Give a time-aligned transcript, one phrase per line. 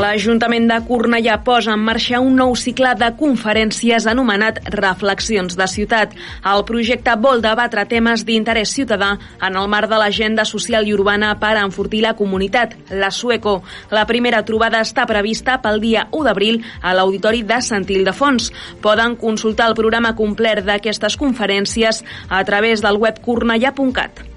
[0.00, 6.14] L'Ajuntament de Cornellà posa en marxa un nou cicle de conferències anomenat Reflexions de Ciutat.
[6.52, 11.34] El projecte vol debatre temes d'interès ciutadà en el marc de l'agenda social i urbana
[11.42, 13.58] per enfortir la comunitat, la Sueco.
[13.92, 18.48] La primera trobada està prevista pel dia 1 d'abril a l'Auditori de Sant Ildefons.
[18.80, 24.29] Poden consultar el programa complet d'aquestes conferències a través del web cornellà.cat.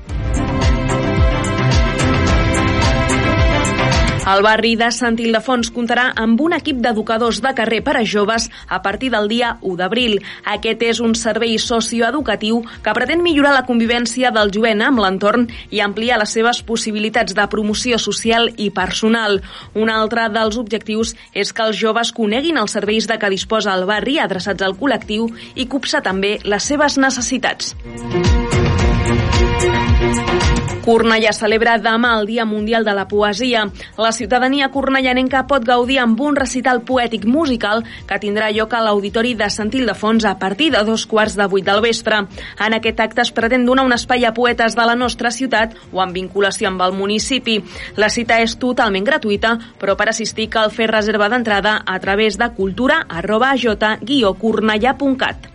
[4.23, 8.45] El barri de Sant Ildefons comptarà amb un equip d'educadors de carrer per a joves
[8.71, 10.15] a partir del dia 1 d'abril.
[10.47, 15.83] Aquest és un servei socioeducatiu que pretén millorar la convivència del jovent amb l'entorn i
[15.83, 19.41] ampliar les seves possibilitats de promoció social i personal.
[19.75, 23.83] Un altre dels objectius és que els joves coneguin els serveis de què disposa el
[23.91, 27.75] barri adreçats al col·lectiu i copsar també les seves necessitats.
[30.83, 33.61] Cornellà celebra demà el Dia Mundial de la Poesia.
[33.95, 39.31] La ciutadania cornellanenca pot gaudir amb un recital poètic musical que tindrà lloc a l'Auditori
[39.39, 42.27] de Sant Ildefons a partir de dos quarts de vuit del vespre.
[42.67, 46.03] En aquest acte es pretén donar un espai a poetes de la nostra ciutat o
[46.03, 47.63] en vinculació amb el municipi.
[47.95, 52.51] La cita és totalment gratuïta, però per assistir cal fer reserva d'entrada a través de
[52.59, 55.53] cultura arroba j-cornellà.cat.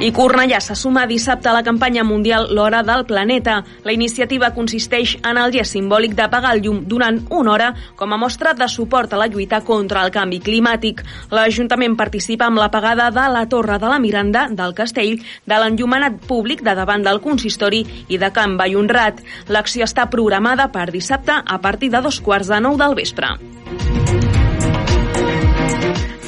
[0.00, 3.58] I Cornellà se suma dissabte a la campanya mundial L'Hora del Planeta.
[3.84, 7.68] La iniciativa consisteix en el gest simbòlic d'apagar el llum durant una hora
[8.00, 11.04] com a mostra de suport a la lluita contra el canvi climàtic.
[11.36, 16.64] L'Ajuntament participa amb l'apagada de la Torre de la Miranda, del Castell, de l'enllumenat públic
[16.64, 19.20] de davant del consistori i de Can Vallhonrat.
[19.52, 23.36] L'acció està programada per dissabte a partir de dos quarts de nou del vespre.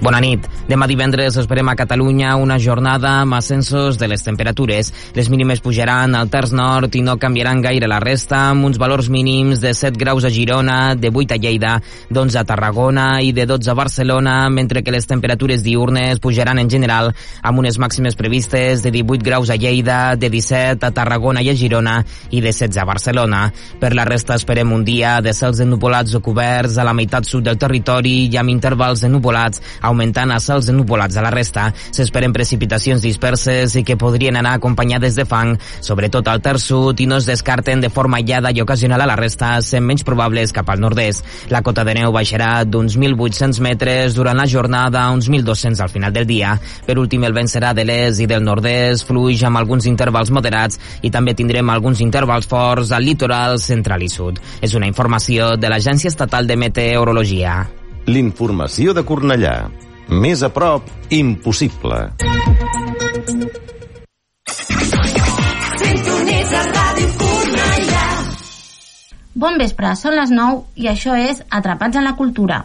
[0.00, 0.46] Bona nit.
[0.64, 4.88] Demà divendres esperem a Catalunya una jornada amb ascensos de les temperatures.
[5.12, 9.10] Les mínimes pujaran al terç nord i no canviaran gaire la resta, amb uns valors
[9.12, 11.72] mínims de 7 graus a Girona, de 8 a Lleida,
[12.08, 16.72] d'11 a Tarragona i de 12 a Barcelona, mentre que les temperatures diurnes pujaran en
[16.72, 17.12] general
[17.42, 21.56] amb unes màximes previstes de 18 graus a Lleida, de 17 a Tarragona i a
[21.58, 21.98] Girona
[22.30, 23.42] i de 16 a Barcelona.
[23.80, 27.44] Per la resta esperem un dia de cels ennupolats o coberts a la meitat sud
[27.44, 31.68] del territori i amb intervals ennupolats augmentant a cels ennupolats a la resta.
[31.90, 37.08] S'esperen precipitacions disperses i que podrien anar acompanyades de fang, sobretot al terç sud, i
[37.10, 40.70] no es descarten de forma aïllada i ocasional a la resta, sent menys probables cap
[40.70, 41.26] al nord-est.
[41.52, 45.92] La cota de neu baixarà d'uns 1.800 metres durant la jornada a uns 1.200 al
[45.92, 46.54] final del dia.
[46.86, 50.80] Per últim, el vent serà de l'est i del nord-est, fluix amb alguns intervals moderats
[51.02, 54.40] i també tindrem alguns intervals forts al litoral central i sud.
[54.60, 57.79] És una informació de l'Agència Estatal de Meteorologia.
[58.08, 59.68] L'informació de Cornellà.
[60.08, 61.98] Més a prop, impossible.
[69.40, 72.64] Bon vespre, són les 9 i això és Atrapats en la Cultura.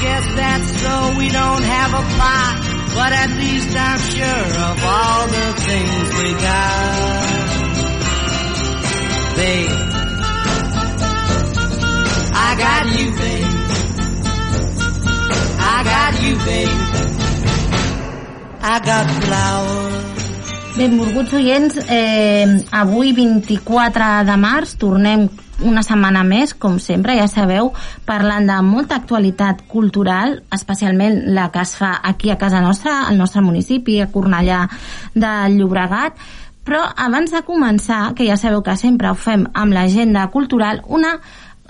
[0.00, 2.54] Guess that's so we don't have a plot,
[2.94, 7.28] but at least I'm sure of all the things we got.
[9.38, 9.78] Babe,
[12.46, 13.52] I got you, babe.
[15.58, 16.78] I got you, babe.
[18.62, 20.08] I got flowers.
[20.76, 25.28] Benvolguts oients, eh, avui 24 de març tornem
[25.64, 27.72] una setmana més, com sempre, ja sabeu,
[28.06, 33.18] parlant de molta actualitat cultural, especialment la que es fa aquí a casa nostra, al
[33.18, 34.64] nostre municipi, a Cornellà
[35.14, 36.20] de Llobregat,
[36.68, 41.16] però abans de començar, que ja sabeu que sempre ho fem amb l'agenda cultural, una,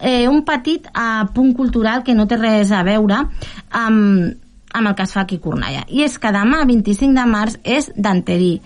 [0.00, 3.22] eh, un petit eh, punt cultural que no té res a veure
[3.70, 4.34] amb,
[4.74, 5.84] amb el que es fa aquí a Cornellà.
[5.88, 8.58] I és que demà, 25 de març, és Dantedí.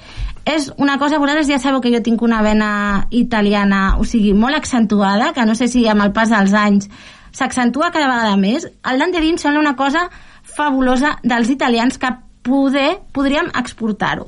[0.45, 4.59] És una cosa, vosaltres ja sabeu que jo tinc una vena italiana, o sigui, molt
[4.59, 6.89] accentuada, que no sé si amb el pas dels anys
[7.33, 8.67] s'accentua cada vegada més.
[8.67, 10.09] El Dantedí em sembla una cosa
[10.43, 12.11] fabulosa dels italians que
[12.43, 14.27] poder, podríem exportar-ho.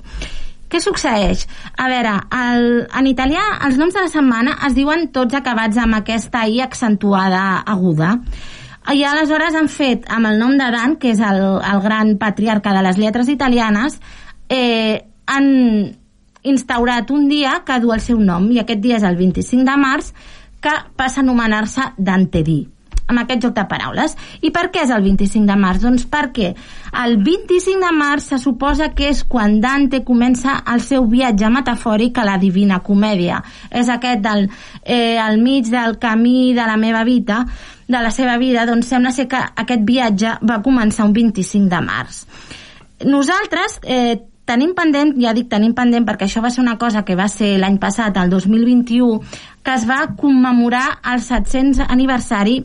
[0.71, 1.45] Què succeeix?
[1.79, 5.99] A veure, el, en italià els noms de la setmana es diuen tots acabats amb
[5.99, 8.15] aquesta i accentuada aguda.
[8.91, 12.75] I aleshores han fet, amb el nom de Dan, que és el, el gran patriarca
[12.77, 13.99] de les lletres italianes,
[14.53, 15.95] eh, han
[16.45, 19.77] instaurat un dia que du el seu nom, i aquest dia és el 25 de
[19.81, 20.13] març,
[20.65, 22.63] que passa a anomenar-se Dantedí
[23.07, 24.15] amb aquest joc de paraules.
[24.45, 25.83] I per què és el 25 de març?
[25.85, 26.51] Doncs perquè
[27.05, 32.19] el 25 de març se suposa que és quan Dante comença el seu viatge metafòric
[32.19, 33.43] a la Divina Comèdia.
[33.71, 34.49] És aquest del,
[34.83, 37.45] eh, al mig del camí de la meva vida,
[37.87, 41.81] de la seva vida, doncs sembla ser que aquest viatge va començar un 25 de
[41.85, 42.25] març.
[43.05, 47.17] Nosaltres eh, tenim pendent, ja dic tenim pendent perquè això va ser una cosa que
[47.17, 49.21] va ser l'any passat, el 2021,
[49.65, 52.61] que es va commemorar el 700 aniversari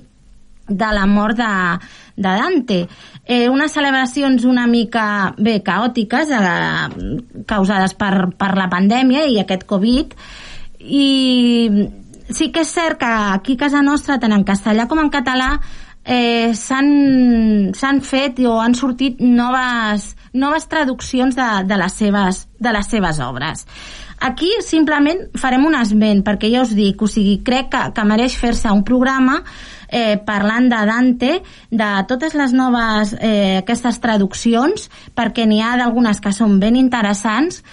[0.69, 1.53] de la mort de,
[2.15, 2.87] de Dante.
[3.25, 9.65] Eh, unes celebracions una mica bé caòtiques eh, causades per, per la pandèmia i aquest
[9.69, 10.13] Covid
[10.79, 11.07] i
[12.29, 15.55] sí que és cert que aquí a casa nostra, tant en castellà com en català,
[16.09, 22.89] eh, s'han fet o han sortit noves, noves traduccions de, de, les seves, de les
[22.89, 23.65] seves obres.
[24.19, 28.35] Aquí simplement farem un esment, perquè ja us dic, o sigui, crec que, que mereix
[28.35, 29.37] fer-se un programa
[29.87, 31.31] eh, parlant de Dante,
[31.71, 37.63] de totes les noves eh, aquestes traduccions, perquè n'hi ha d'algunes que són ben interessants,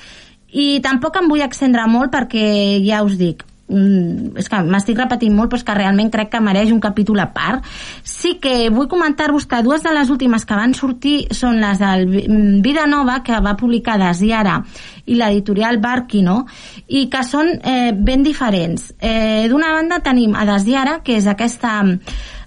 [0.53, 2.47] i tampoc em vull extendre molt perquè
[2.85, 6.43] ja us dic, mm, és que m'estic repetint molt però és que realment crec que
[6.43, 7.65] mereix un capítol a part.
[8.03, 12.07] Sí que vull comentar-vos que dues de les últimes que van sortir són les del
[12.07, 14.61] mm, Vida Nova que va publicar Desiara
[15.07, 16.45] i l'editorial Barquino
[16.89, 18.93] i que són eh, ben diferents.
[18.99, 21.79] Eh, d'una banda tenim a Desiara que és aquesta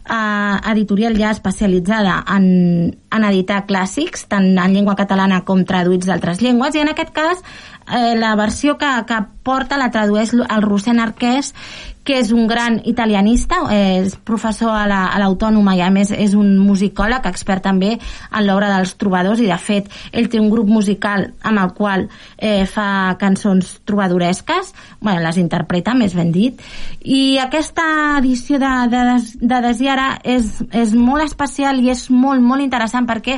[0.09, 6.41] eh, editorial ja especialitzada en, en editar clàssics, tant en llengua catalana com traduïts d'altres
[6.43, 7.43] llengües, i en aquest cas
[7.89, 11.53] eh, la versió que, que porta la tradueix el Rossent Arquès
[12.09, 16.55] que és un gran italianista, és professor a l'Autònoma la, i a més és un
[16.57, 21.27] musicòleg expert també en l'obra dels trobadors i de fet ell té un grup musical
[21.45, 22.07] amb el qual
[22.37, 26.57] eh, fa cançons trobadoresques, bueno, les interpreta més ben dit,
[27.05, 27.85] i aquesta
[28.17, 29.05] edició de, de,
[29.41, 33.37] de Desiara és, és molt especial i és molt, molt interessant perquè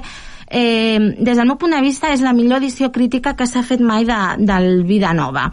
[0.51, 3.81] eh, des del meu punt de vista és la millor edició crítica que s'ha fet
[3.81, 5.48] mai de, del Vida Nova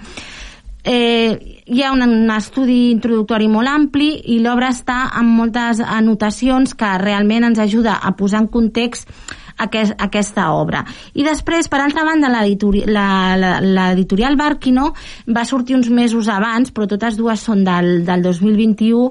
[0.89, 6.73] eh, hi ha un, un estudi introductori molt ampli i l'obra està amb moltes anotacions
[6.79, 9.11] que realment ens ajuda a posar en context
[9.59, 10.85] aquest, aquesta obra.
[11.19, 14.93] I després, per altra banda, l'editorial Barquino
[15.35, 19.11] va sortir uns mesos abans, però totes dues són del, del 2021,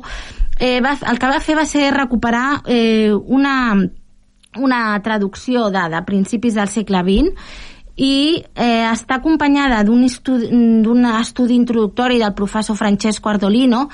[0.60, 3.75] eh, va, el que va fer va ser recuperar eh, una,
[4.60, 10.52] una traducció de, de principis del segle XX i eh, està acompanyada d'un estudi,
[11.18, 13.88] estudi introductori del professor Francesco Ardolino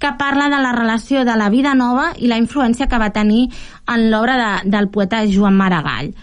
[0.00, 3.50] que parla de la relació de la vida nova i la influència que va tenir
[3.86, 6.14] en l'obra de, del poeta Joan Maragall.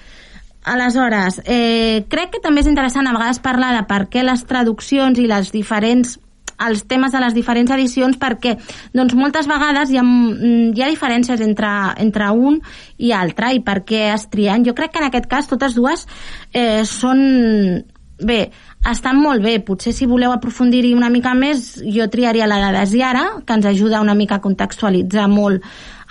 [0.68, 5.22] Aleshores, eh, crec que també és interessant a vegades parlar de per què les traduccions
[5.22, 6.18] i les diferents
[6.66, 8.56] els temes de les diferents edicions perquè
[8.96, 12.62] doncs, moltes vegades hi ha, mm, hi ha diferències entre, entre un
[12.98, 14.66] i altre i per què es trien.
[14.66, 16.08] Jo crec que en aquest cas totes dues
[16.54, 17.86] eh, són...
[18.18, 18.48] Bé,
[18.90, 19.60] estan molt bé.
[19.62, 24.02] Potser si voleu aprofundir-hi una mica més, jo triaria la de Desiara, que ens ajuda
[24.02, 25.62] una mica a contextualitzar molt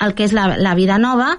[0.06, 1.32] el que és la, la vida nova,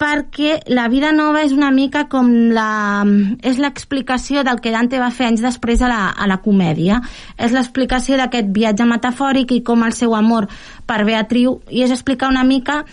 [0.00, 3.04] perquè la vida nova és una mica com la...
[3.44, 7.02] és l'explicació del que Dante va fer anys després a la, a la comèdia.
[7.36, 10.48] És l'explicació d'aquest viatge metafòric i com el seu amor
[10.88, 12.84] per Beatriu, i és explicar una mica...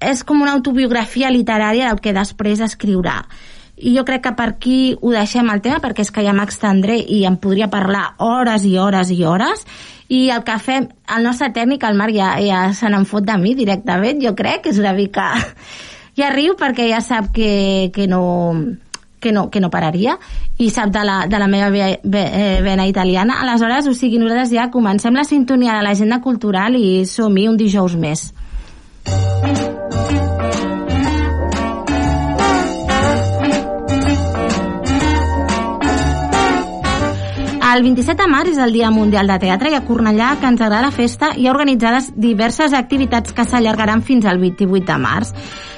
[0.00, 3.18] és com una autobiografia literària del que després escriurà.
[3.76, 6.96] I jo crec que per aquí ho deixem el tema, perquè és que ja m'extendré
[6.98, 9.66] i em podria parlar hores i hores i hores,
[10.08, 13.36] i el que fem, el nostre tècnic, el Marc, ja, ja se n'en fot de
[13.38, 15.30] mi directament, jo crec, que és una mica
[16.20, 18.22] ja riu perquè ja sap que, que no
[19.20, 20.16] que no, que no pararia
[20.56, 23.42] i sap de la, de la meva ve, ve, eh, vena italiana.
[23.44, 27.96] Aleshores, o sigui, nosaltres ja comencem la sintonia de l'agenda cultural i som-hi un dijous
[28.00, 28.30] més.
[37.70, 40.58] El 27 de març és el Dia Mundial de Teatre i a Cornellà, que ens
[40.58, 45.30] agrada la festa, hi ha organitzades diverses activitats que s'allargaran fins al 28 de març.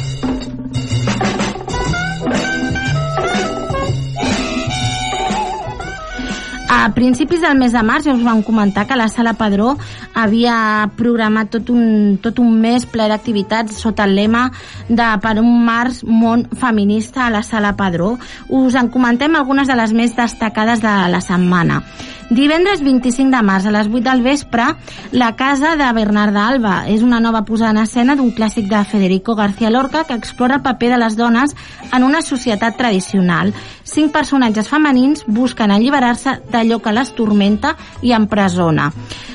[6.71, 9.73] A principis del mes de març ja us vam comentar que la Sala Padró
[10.15, 14.45] havia programat tot un, tot un mes ple d'activitats sota el lema
[14.87, 18.13] de per un març món feminista a la Sala Padró.
[18.47, 21.83] Us en comentem algunes de les més destacades de la setmana.
[22.31, 24.63] Divendres 25 de març a les 8 del vespre,
[25.11, 29.35] La casa de Bernarda Alba és una nova posada en escena d'un clàssic de Federico
[29.35, 31.57] García Lorca que explora el paper de les dones
[31.93, 33.51] en una societat tradicional.
[33.83, 38.93] Cinc personatges femenins busquen alliberar-se d'allò que les tormenta i empresona.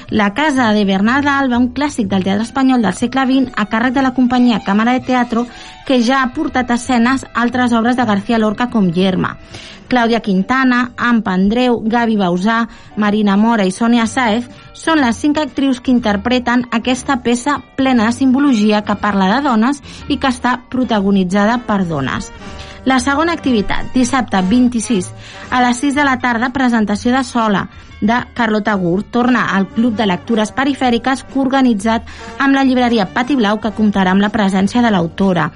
[0.10, 3.96] La casa de Bernarda Alba, un clàssic del teatre espanyol del segle XX, a càrrec
[3.96, 5.48] de la companyia Càmera de Teatro,
[5.86, 9.36] que ja ha portat a escenes altres obres de García Lorca com Yerma.
[9.88, 12.64] Clàudia Quintana, Ampa Andreu, Gavi Bausà,
[12.96, 18.18] Marina Mora i Sònia Saez són les cinc actrius que interpreten aquesta peça plena de
[18.18, 22.32] simbologia que parla de dones i que està protagonitzada per dones.
[22.86, 25.08] La segona activitat, dissabte 26,
[25.50, 27.64] a les 6 de la tarda, presentació de Sola,
[28.00, 29.10] de Carlota Gurt.
[29.10, 32.06] Torna al Club de Lectures Perifèriques coorganitzat
[32.38, 35.50] amb la llibreria Pati Blau que comptarà amb la presència de l'autora.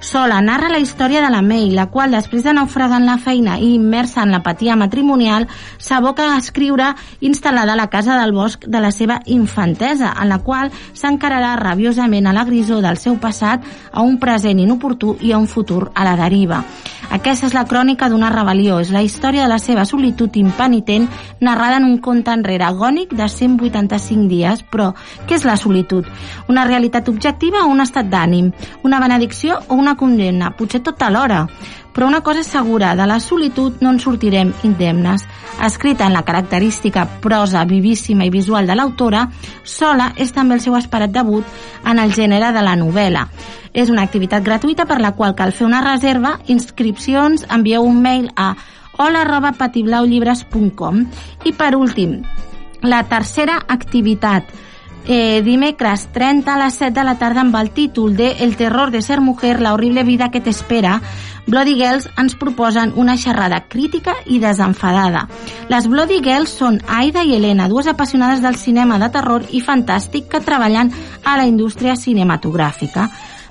[0.00, 3.56] Sola narra la història de la May, la qual, després de naufragar en la feina
[3.58, 5.48] i immersa en l'apatia matrimonial,
[5.82, 10.38] s'aboca a escriure instal·lada a la casa del bosc de la seva infantesa, en la
[10.38, 15.42] qual s'encararà rabiosament a la grisó del seu passat, a un present inoportú i a
[15.42, 16.62] un futur a la deriva.
[17.08, 21.06] Aquesta és la crònica d'una rebel·lió, és la història de la seva solitud impenitent
[21.40, 24.90] narrada en un conte enrere agònic de 185 dies, però
[25.26, 26.04] què és la solitud?
[26.52, 28.52] Una realitat objectiva o un estat d'ànim?
[28.84, 30.50] Una benedicció o una condemna?
[30.56, 31.46] Potser tot alhora.
[31.94, 35.24] Però una cosa és segura, de la solitud no en sortirem indemnes.
[35.64, 39.24] Escrita en la característica prosa vivíssima i visual de l'autora,
[39.64, 41.44] sola és també el seu esperat debut
[41.84, 43.26] en el gènere de la novel·la.
[43.72, 48.30] És una activitat gratuïta per la qual cal fer una reserva, inscripcions, envieu un mail
[48.36, 48.54] a
[48.98, 51.04] hola arroba patiblaulibres.com
[51.46, 52.20] i per últim,
[52.82, 54.50] la tercera activitat
[55.06, 58.90] eh, dimecres 30 a les 7 de la tarda amb el títol de El terror
[58.90, 61.00] de ser mujer, la horrible vida que t'espera,
[61.48, 65.26] Bloody Girls ens proposen una xerrada crítica i desenfadada.
[65.72, 70.28] Les Bloody Girls són Aida i Helena, dues apassionades del cinema de terror i fantàstic
[70.28, 70.92] que treballen
[71.24, 73.08] a la indústria cinematogràfica.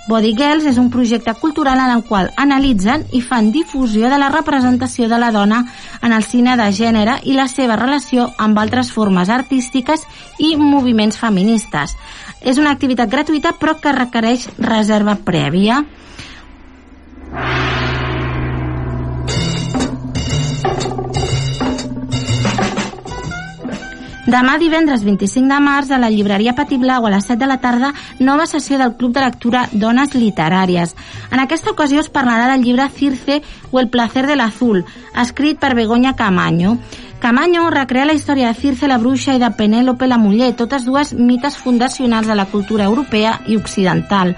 [0.08, 4.30] Body Girls és un projecte cultural en el qual analitzen i fan difusió de la
[4.32, 5.66] representació de la dona
[6.02, 10.08] en el cine de gènere i la seva relació amb altres formes artístiques
[10.40, 11.98] i moviments feministes.
[12.40, 15.84] És una activitat gratuïta però que requereix reserva prèvia.
[24.28, 27.62] Demà divendres 25 de març a la llibreria Patí Blau a les 7 de la
[27.64, 30.98] tarda nova sessió del Club de Lectura Dones Literàries.
[31.32, 33.38] En aquesta ocasió es parlarà del llibre Circe
[33.72, 34.84] o El placer del azul,
[35.16, 36.78] escrit per Begoña Camaño.
[37.22, 41.14] Camaño recrea la història de Circe la bruixa i de Penélope la muller, totes dues
[41.14, 44.36] mites fundacionals de la cultura europea i occidental.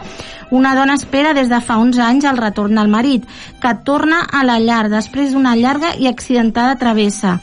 [0.52, 3.26] Una dona espera des de fa uns anys el retorn del marit,
[3.60, 7.40] que torna a la llar després d'una llarga i accidentada travessa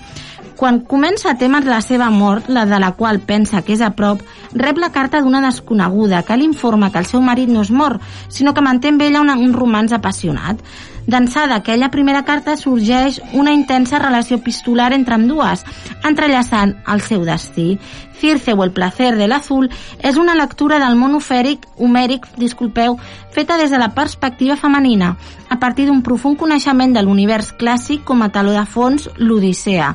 [0.56, 3.90] Quan comença a temer la seva mort, la de la qual pensa que és a
[3.92, 4.22] prop,
[4.56, 8.00] rep la carta d'una desconeguda que l'informa que el seu marit no és mort,
[8.32, 10.64] sinó que manté amb ella un romans apassionat.
[11.06, 15.62] D'ençà d'aquella primera carta sorgeix una intensa relació epistolar entre amb dues,
[16.02, 17.76] entrellaçant el seu destí.
[18.16, 19.68] Circe o el placer de l'azul
[20.00, 22.96] és una lectura del món ofèric, homèric, disculpeu,
[23.30, 25.18] feta des de la perspectiva femenina,
[25.50, 29.92] a partir d'un profund coneixement de l'univers clàssic com a taló de fons l'Odissea.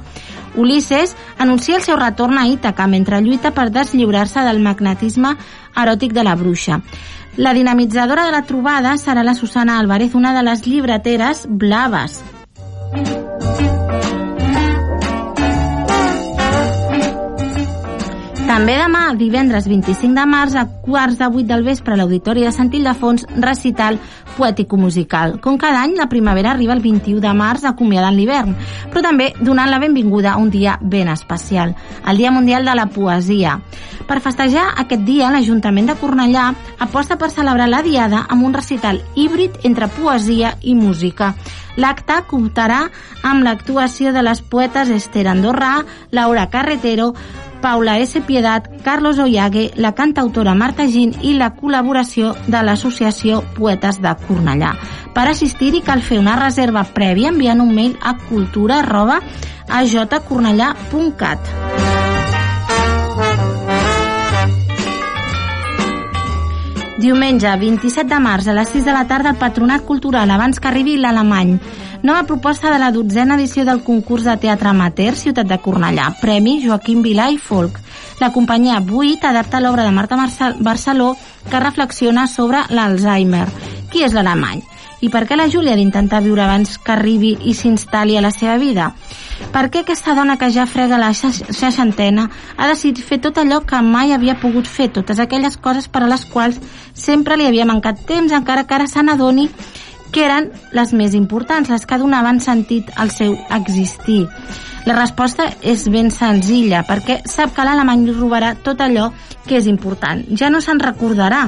[0.56, 5.36] Ulisses anuncia el seu retorn a Ítaca mentre lluita per deslliurar-se del magnetisme
[5.78, 6.82] eròtic de la bruixa.
[7.38, 12.22] La dinamitzadora de la trobada serà la Susana Álvarez, una de les llibreteres blaves.
[18.52, 22.50] També demà, divendres 25 de març, a quarts de vuit del vespre, a l'Auditori de
[22.52, 23.96] Sant Ildefons, recital
[24.36, 25.38] poètico-musical.
[25.40, 28.58] Com cada any, la primavera arriba el 21 de març acomiadant l'hivern,
[28.92, 31.72] però també donant la benvinguda a un dia ben especial,
[32.04, 33.54] el Dia Mundial de la Poesia.
[34.10, 36.50] Per festejar aquest dia, l'Ajuntament de Cornellà
[36.84, 41.32] aposta per celebrar la Diada amb un recital híbrid entre poesia i música.
[41.80, 42.82] L'acte comptarà
[43.24, 45.78] amb l'actuació de les poetes Esther Andorrà,
[46.12, 47.14] Laura Carretero,
[47.62, 48.22] Paula S.
[48.26, 54.74] Piedat, Carlos Oyague, la cantautora Marta Gin i la col·laboració de l'Associació Poetes de Cornellà.
[55.14, 59.22] Per assistir-hi cal fer una reserva prèvia enviant un mail a cultura arroba
[59.70, 62.01] ajcornellà.cat.
[67.02, 70.68] Diumenge 27 de març a les 6 de la tarda el Patronat Cultural abans que
[70.70, 71.56] arribi l'alemany.
[72.06, 76.12] Nova proposta de la dotzena edició del concurs de teatre amateur Ciutat de Cornellà.
[76.22, 77.80] Premi Joaquim Vilà i Folk.
[78.22, 80.20] La companyia Buit adapta l'obra de Marta
[80.60, 81.16] Barceló
[81.50, 83.48] que reflexiona sobre l'Alzheimer.
[83.90, 84.62] Qui és l'alemany?
[85.02, 88.60] I per què la Júlia d'intentar viure abans que arribi i s'instal·li a la seva
[88.62, 88.92] vida?
[89.52, 93.82] Per què aquesta dona que ja frega la seixantena ha decidit fer tot allò que
[93.84, 96.60] mai havia pogut fer, totes aquelles coses per a les quals
[96.94, 99.50] sempre li havia mancat temps, encara que ara se n'adoni
[100.12, 104.26] que eren les més importants, les que donaven sentit al seu existir.
[104.86, 109.12] La resposta és ben senzilla, perquè sap que l'alemany robarà tot allò
[109.48, 110.24] que és important.
[110.38, 111.46] Ja no se'n recordarà,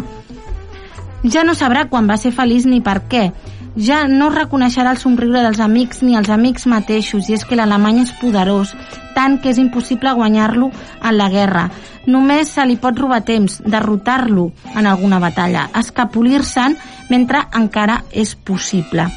[1.24, 3.30] ja no sabrà quan va ser feliç ni per què.
[3.76, 8.04] Ja no reconeixerà el somriure dels amics ni els amics mateixos, i és que l'alemany
[8.04, 8.76] és poderós,
[9.16, 10.70] tant que és impossible guanyar-lo
[11.02, 11.68] en la guerra.
[12.06, 16.78] Només se li pot robar temps, derrotar-lo en alguna batalla, escapolir-se'n
[17.10, 19.08] mentre encara és possible.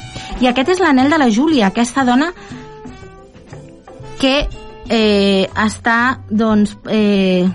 [0.41, 2.31] I aquest és l'anel de la Júlia, aquesta dona
[4.17, 4.47] que
[4.89, 7.45] eh, està, doncs, eh,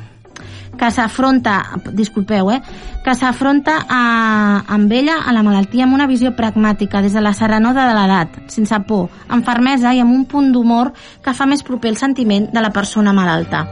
[0.79, 2.61] que s'afronta, disculpeu, eh,
[3.05, 7.75] que s'afronta amb ella a la malaltia amb una visió pragmàtica des de la serenor
[7.75, 11.93] de l'edat, sense por, amb fermesa i amb un punt d'humor que fa més proper
[11.93, 13.67] el sentiment de la persona malalta.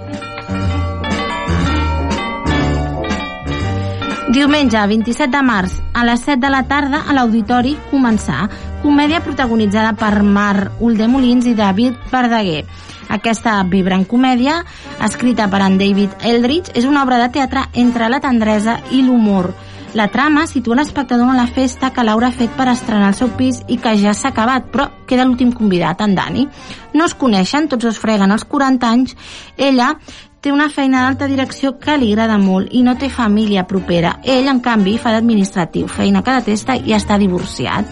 [4.30, 8.44] Diumenge, 27 de març, a les 7 de la tarda, a l'Auditori Començar,
[8.80, 12.62] comèdia protagonitzada per Mar Uldemolins i David Verdaguer.
[13.10, 14.60] Aquesta vibrant comèdia,
[15.02, 19.50] escrita per en David Eldridge, és una obra de teatre entre la tendresa i l'humor.
[19.98, 23.32] La trama situa l'espectador en la festa que Laura ha fet per estrenar el seu
[23.34, 26.46] pis i que ja s'ha acabat, però queda l'últim convidat, en Dani.
[26.94, 29.16] No es coneixen, tots es freguen als 40 anys.
[29.58, 29.96] Ella
[30.40, 34.14] té una feina d'alta direcció que li agrada molt i no té família propera.
[34.24, 37.88] Ell, en canvi, fa d'administratiu, feina que detesta i està divorciat.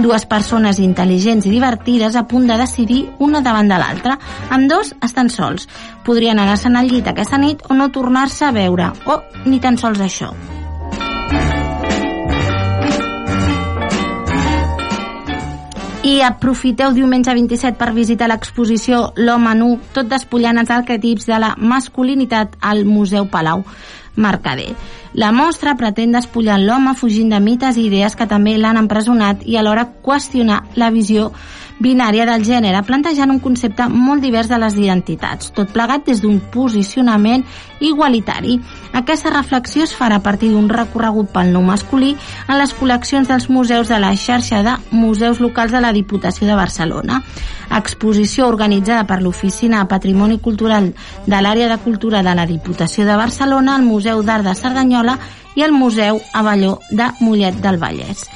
[0.00, 4.16] Dues persones intel·ligents i divertides a punt de decidir una davant de l'altra.
[4.50, 5.68] Amb dos estan sols.
[6.06, 10.00] Podrien anar-se'n al llit aquesta nit o no tornar-se a veure, o ni tan sols
[10.00, 10.32] això.
[16.02, 21.50] I aprofiteu diumenge 27 per visitar l'exposició L'home nu, tot despullant els arquetips de la
[21.60, 23.66] masculinitat al Museu Palau
[24.16, 24.70] Mercader.
[25.12, 29.58] La mostra pretén despullar l'home fugint de mites i idees que també l'han empresonat i
[29.60, 31.34] alhora qüestionar la visió
[31.80, 36.38] binària del gènere, plantejant un concepte molt divers de les identitats, tot plegat des d'un
[36.52, 37.44] posicionament
[37.80, 38.58] igualitari.
[38.92, 42.12] Aquesta reflexió es farà a partir d'un recorregut pel nou masculí
[42.46, 46.58] en les col·leccions dels museus de la xarxa de museus locals de la Diputació de
[46.58, 47.22] Barcelona.
[47.70, 50.92] Exposició organitzada per l'Oficina de Patrimoni Cultural
[51.26, 55.18] de l'Àrea de Cultura de la Diputació de Barcelona, el Museu d'Art de Cerdanyola
[55.56, 58.26] i el Museu Avelló de Mollet del Vallès.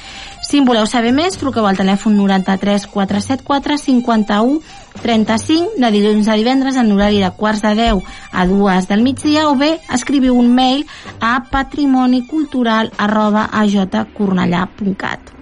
[0.45, 4.59] Si en voleu saber més, truqueu al telèfon 93 474 51
[5.01, 9.49] 35 de dilluns a divendres en horari de quarts de 10 a 2 del migdia
[9.49, 10.85] o bé escriviu un mail
[11.19, 15.33] a patrimonicultural arroba ajcornellà.cat.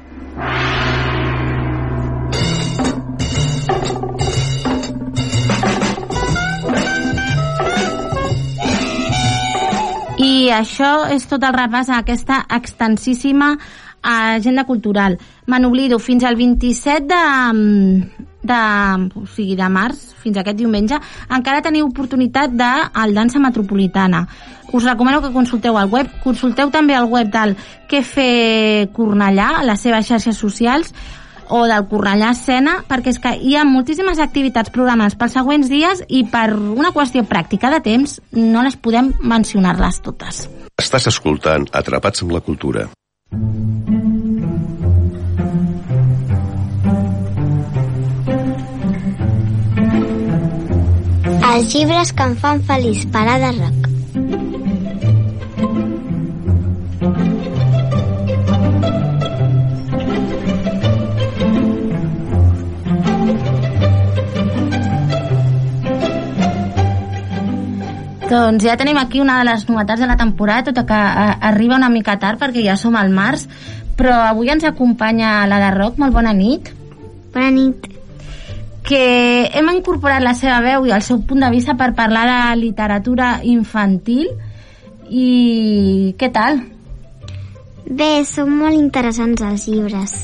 [10.23, 13.57] I això és tot el repàs a aquesta extensíssima
[14.03, 15.17] agenda cultural.
[15.47, 17.23] Me n'oblido, fins al 27 de,
[18.43, 18.59] de,
[19.15, 20.99] o sigui, de març, fins aquest diumenge,
[21.31, 24.27] encara teniu oportunitat de al Dansa Metropolitana.
[24.73, 27.57] Us recomano que consulteu el web, consulteu també el web del
[27.89, 30.93] Què fer Cornellà, a les seves xarxes socials,
[31.53, 36.03] o del Cornellà Escena, perquè és que hi ha moltíssimes activitats programades pels següents dies
[36.07, 40.47] i per una qüestió pràctica de temps no les podem mencionar-les totes.
[40.81, 42.87] Estàs escoltant Atrapats amb la Cultura.
[51.53, 53.89] Els llibres que em fan feliç, parada rock.
[68.33, 71.31] Doncs ja tenim aquí una de les novetats de la temporada, tot i que eh,
[71.53, 73.45] arriba una mica tard perquè ja som al març,
[73.93, 76.73] però avui ens acompanya la de Roc, molt bona nit.
[77.35, 77.92] Bona nit.
[78.83, 79.03] Que
[79.55, 83.37] hem incorporat la seva veu i el seu punt de vista per parlar de literatura
[83.47, 84.29] infantil
[85.09, 86.59] i què tal?
[87.87, 90.15] Bé, són molt interessants els llibres.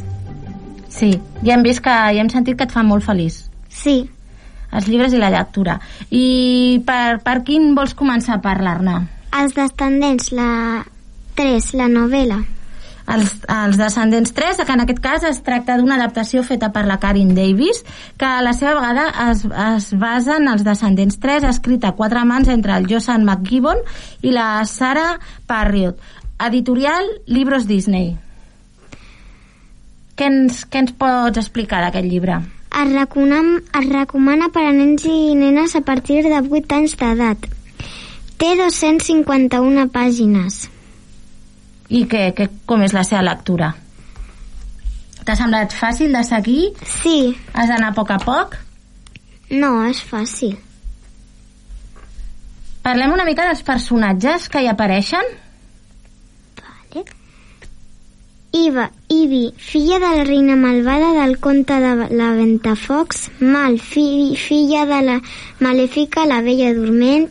[0.90, 1.14] Sí,
[1.46, 4.02] ja hem vist que ja hem sentit que et fa molt feliç Sí,
[4.74, 5.78] els llibres i la lectura.
[6.10, 8.98] I per, per quin vols començar a parlar-ne?
[9.40, 10.84] els descendents, la
[11.38, 12.40] 3, la novel·la.
[13.10, 17.00] Els, els Descendents 3, que en aquest cas es tracta d'una adaptació feta per la
[17.02, 17.82] Karin Davis,
[18.22, 22.22] que a la seva vegada es, es basa en els Descendents 3, escrita a quatre
[22.30, 23.82] mans entre el Josan McGibbon
[24.22, 25.18] i la Sarah
[25.50, 25.98] Parriott.
[26.40, 28.14] Editorial Libros Disney.
[30.16, 32.40] Què ens, què ens pots explicar d'aquest llibre?
[32.70, 37.48] Es recomana, es recomana per a nens i nenes a partir de 8 anys d'edat.
[38.40, 40.68] Té 251 pàgines.
[41.90, 43.72] I què, què, com és la seva lectura?
[45.26, 46.64] T'ha semblat fàcil de seguir?
[46.86, 48.58] Sí, Has d'anar a poc a poc?
[49.50, 50.52] no, és fàcil.
[52.86, 55.26] Parlem una mica dels personatges que hi apareixen.
[56.60, 57.04] Vale.
[58.60, 64.86] Iva, Ivi, filla de la reina malvada del conte de la Ventafocs, Mal, fi, filla
[64.90, 65.18] de la
[65.60, 67.28] malèfica la vella dorment,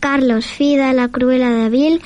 [0.00, 2.00] Carlos, fill de la cruela de Vil,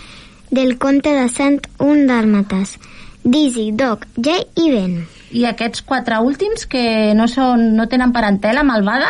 [0.53, 2.77] del conte de Sant Un Dàlmates,
[3.25, 4.99] Dizzy, Doc, Jay i Ben.
[5.33, 9.09] I aquests quatre últims que no, són, no tenen parentela malvada?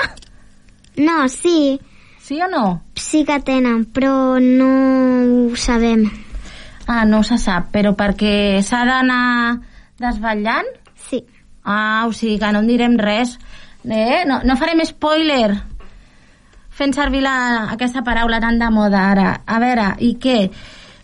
[1.03, 1.81] No, sí,
[2.23, 2.83] Sí o no?
[2.95, 6.05] sí que tenen, però no ho sabem.
[6.87, 9.59] Ah, no se sap, però perquè s'ha d'anar
[9.99, 10.71] desvetllant?
[11.09, 11.25] Sí.
[11.65, 13.35] Ah, o sigui que no en direm res.
[13.83, 14.23] Eh?
[14.31, 15.51] No, no farem spoiler
[16.73, 17.35] fent servir la,
[17.75, 19.33] aquesta paraula tan de moda ara.
[19.45, 20.39] A veure, i què?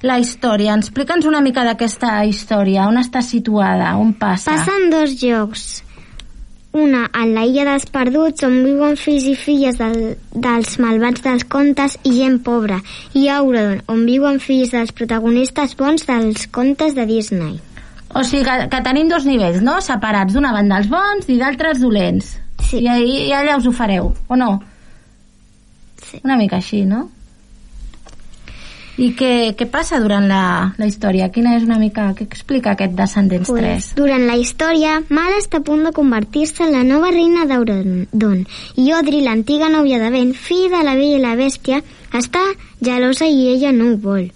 [0.06, 0.76] La història.
[0.78, 2.87] Explica'ns una mica d'aquesta història.
[2.87, 3.96] On està situada?
[3.98, 4.52] On passa?
[4.52, 5.68] Passa en dos llocs.
[6.78, 11.46] Una, en la illa dels perduts, on viuen fills i filles del, dels malvats dels
[11.48, 12.78] contes i gent pobra.
[13.18, 17.56] I Aurodon, on viuen fills dels protagonistes bons dels contes de Disney.
[18.14, 19.80] O sigui que, que tenim dos nivells, no?
[19.84, 20.37] Separats.
[20.37, 22.37] D'una banda els bons i d'altres dolents.
[22.68, 22.84] Sí.
[22.84, 24.52] I, ahí, I allà us ho fareu, o no?
[26.04, 26.20] Sí.
[26.22, 27.08] Una mica així, no?
[28.98, 31.28] I què, què passa durant la, la història?
[31.30, 32.08] Quina és una mica...
[32.18, 33.54] Què explica aquest Descendents 3?
[33.54, 38.42] Pues, durant la història, Mal està a punt de convertir-se en la nova reina d'Aurodon
[38.74, 41.78] i Audrey, l'antiga nòvia de Ben, fill de la Bella i la Bèstia,
[42.11, 42.42] està
[42.82, 44.32] gelosa i ella no ho vol.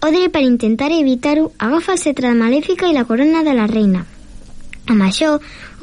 [0.00, 4.06] Audrey, per intentar evitar-ho, agafa el cetre de Malèfica i la corona de la reina.
[4.90, 5.36] Amb això,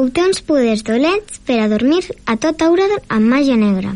[0.04, 3.96] obté uns poders dolents per a dormir a tot Aurodon amb màgia negra.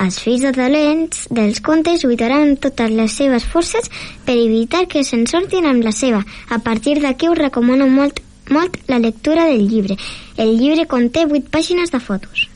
[0.00, 3.90] Els fills de talents dels contes lluitaran totes les seves forces
[4.26, 6.24] per evitar que se'n sortin amb la seva.
[6.50, 8.18] A partir d'aquí us recomano molt,
[8.50, 9.96] molt la lectura del llibre.
[10.36, 12.48] El llibre conté 8 pàgines de fotos.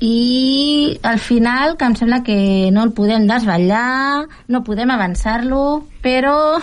[0.00, 6.58] I al final, que em sembla que no el podem desvetllar, no podem avançar-lo, però...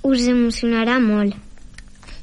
[0.00, 1.34] Us emocionarà molt.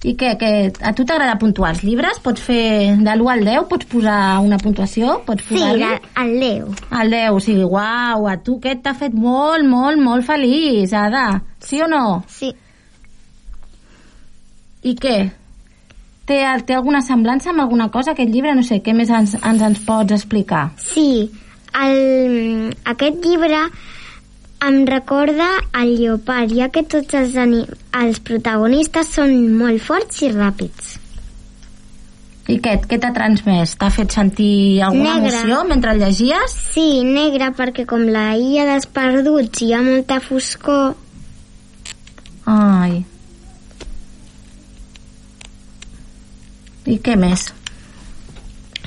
[0.06, 0.50] I què, que
[0.86, 2.20] a tu t'agrada puntuar els llibres?
[2.22, 3.64] Pots fer de l'1 al 10?
[3.72, 5.16] Pots posar una puntuació?
[5.26, 5.82] Pots Sí, posar-li?
[5.82, 6.68] la, el Leo.
[7.02, 11.42] El 10, o sigui, uau, a tu aquest t'ha fet molt, molt, molt feliç, Ada.
[11.60, 12.22] Sí o no?
[12.30, 12.54] Sí.
[14.88, 15.18] I què?
[16.28, 18.54] Té, té alguna semblança amb alguna cosa aquest llibre?
[18.56, 20.68] No sé, què més ens, ens, ens pots explicar?
[20.78, 21.32] Sí,
[21.82, 23.64] el, aquest llibre
[24.66, 27.36] em recorda el lleopard, ja que tots els,
[27.94, 30.96] els protagonistes són molt forts i ràpids.
[32.48, 33.76] I què, què t'ha transmès?
[33.76, 35.34] T'ha fet sentir alguna Negre.
[35.36, 36.56] emoció mentre el llegies?
[36.74, 40.96] Sí, negre, perquè com la illa dels perduts hi ha molta foscor,
[42.48, 43.04] Ai.
[46.88, 47.50] I què més?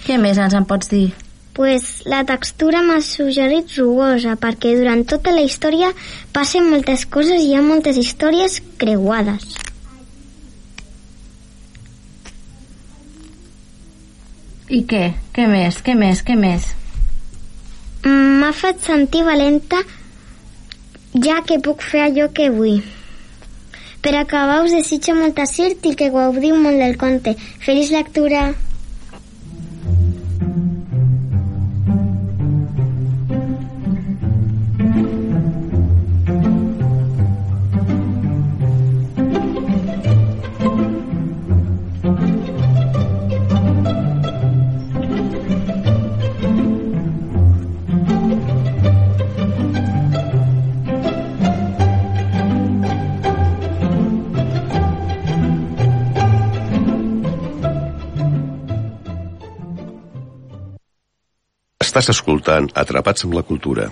[0.06, 1.10] Què més ens en pots dir?
[1.60, 5.90] Pues la textura m'ha suggerit rugosa, perquè durant tota la història
[6.32, 9.44] passen moltes coses i hi ha moltes històries creuades.
[14.72, 15.02] I què?
[15.36, 15.82] Què més?
[15.84, 16.24] Què més?
[16.30, 16.70] Què més?
[18.06, 19.82] Mm, M'ha fet sentir valenta
[21.28, 22.80] ja que puc fer allò que vull.
[24.00, 27.36] Per acabar us desitjo molta sort i que gaudiu molt del conte.
[27.68, 28.48] Feliç lectura!
[61.90, 63.88] Estàs escoltant Atrapats amb la Cultura.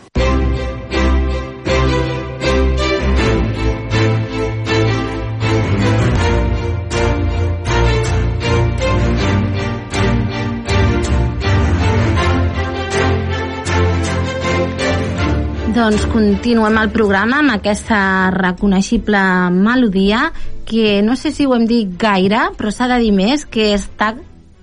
[15.74, 17.98] Doncs continuem el programa amb aquesta
[18.30, 19.24] reconeixible
[19.56, 20.28] melodia
[20.70, 24.12] que no sé si ho hem dit gaire, però s'ha de dir més, que està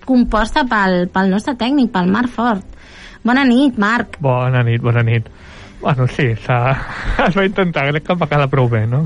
[0.08, 2.72] composta pel, pel nostre tècnic, pel Marc Fort.
[3.26, 4.20] Bona nit, Marc.
[4.22, 5.28] Bona nit, bona nit.
[5.82, 9.02] Bueno, sí, es va intentar, crec que va quedar prou bé, no?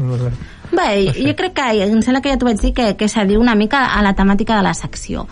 [0.72, 3.56] Bé, jo crec que, em sembla que ja t'ho vaig dir, que, que s'adiu una
[3.58, 5.26] mica a la temàtica de la secció.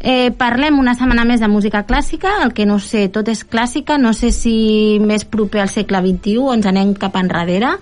[0.00, 3.96] Eh, parlem una setmana més de música clàssica, el que no sé, tot és clàssica,
[3.98, 4.54] no sé si
[5.00, 7.72] més proper al segle XXI o ens anem cap enrere.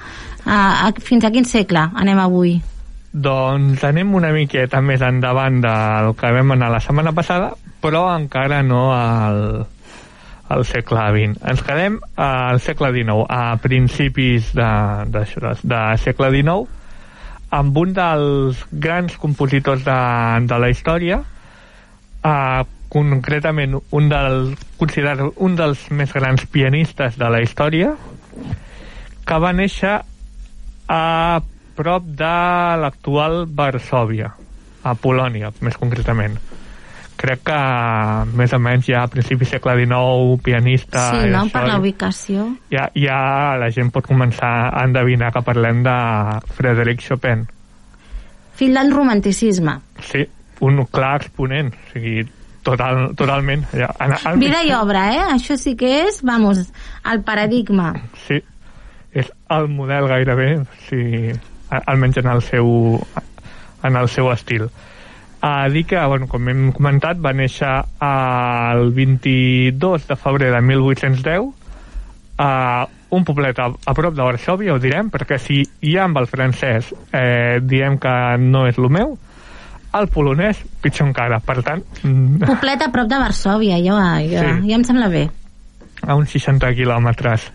[0.43, 2.57] Uh, a, fins a quin segle anem avui?
[3.13, 8.63] Doncs anem una miqueta més endavant del que vam anar la setmana passada, però encara
[8.67, 9.43] no al,
[10.53, 11.41] al segle XX.
[11.53, 14.69] Ens quedem al segle XIX, a principis de,
[15.15, 16.79] de, de, de segle XIX,
[17.53, 19.99] amb un dels grans compositors de,
[20.49, 21.21] de la història,
[22.25, 22.63] uh,
[22.93, 27.95] concretament un del, considerat un dels més grans pianistes de la història,
[29.23, 29.99] que va néixer
[30.93, 31.03] a
[31.77, 32.37] prop de
[32.83, 34.33] l'actual Varsòvia,
[34.85, 36.37] a Polònia, més concretament.
[37.23, 37.57] Crec que
[38.35, 41.05] més o menys ja a principi segle XIX, pianista...
[41.13, 42.49] sí, no?, això, per la ubicació.
[42.73, 43.19] ja, ja
[43.63, 45.97] la gent pot començar a endevinar que parlem de
[46.59, 47.47] Frederic Chopin.
[48.59, 49.79] Fill del romanticisme.
[50.11, 50.27] Sí,
[50.67, 52.27] un clar exponent, o sigui,
[52.67, 53.65] total, totalment.
[53.71, 55.23] Ja, en, en, Vida i obra, eh?
[55.37, 56.67] Això sí que és, vamos,
[57.07, 57.93] el paradigma.
[58.27, 58.43] Sí,
[59.15, 60.53] és el model gairebé,
[60.89, 61.33] sí,
[61.71, 62.73] almenys en el seu,
[63.87, 64.69] en el seu estil.
[65.43, 67.71] A dir que, bueno, com hem comentat, va néixer
[68.07, 71.49] el 22 de febrer de 1810
[72.39, 76.29] a un poblet a, a prop de Varsòvia, ho direm, perquè si ja amb el
[76.31, 79.17] francès eh, diem que no és el meu,
[79.99, 81.41] el polonès, pitjor encara.
[81.45, 81.83] Per tant,
[82.47, 83.99] Poblet a prop de Varsòvia, jo,
[84.31, 84.71] jo, Sí.
[84.71, 85.27] ja em sembla bé.
[86.07, 87.51] a uns 60 quilòmetres.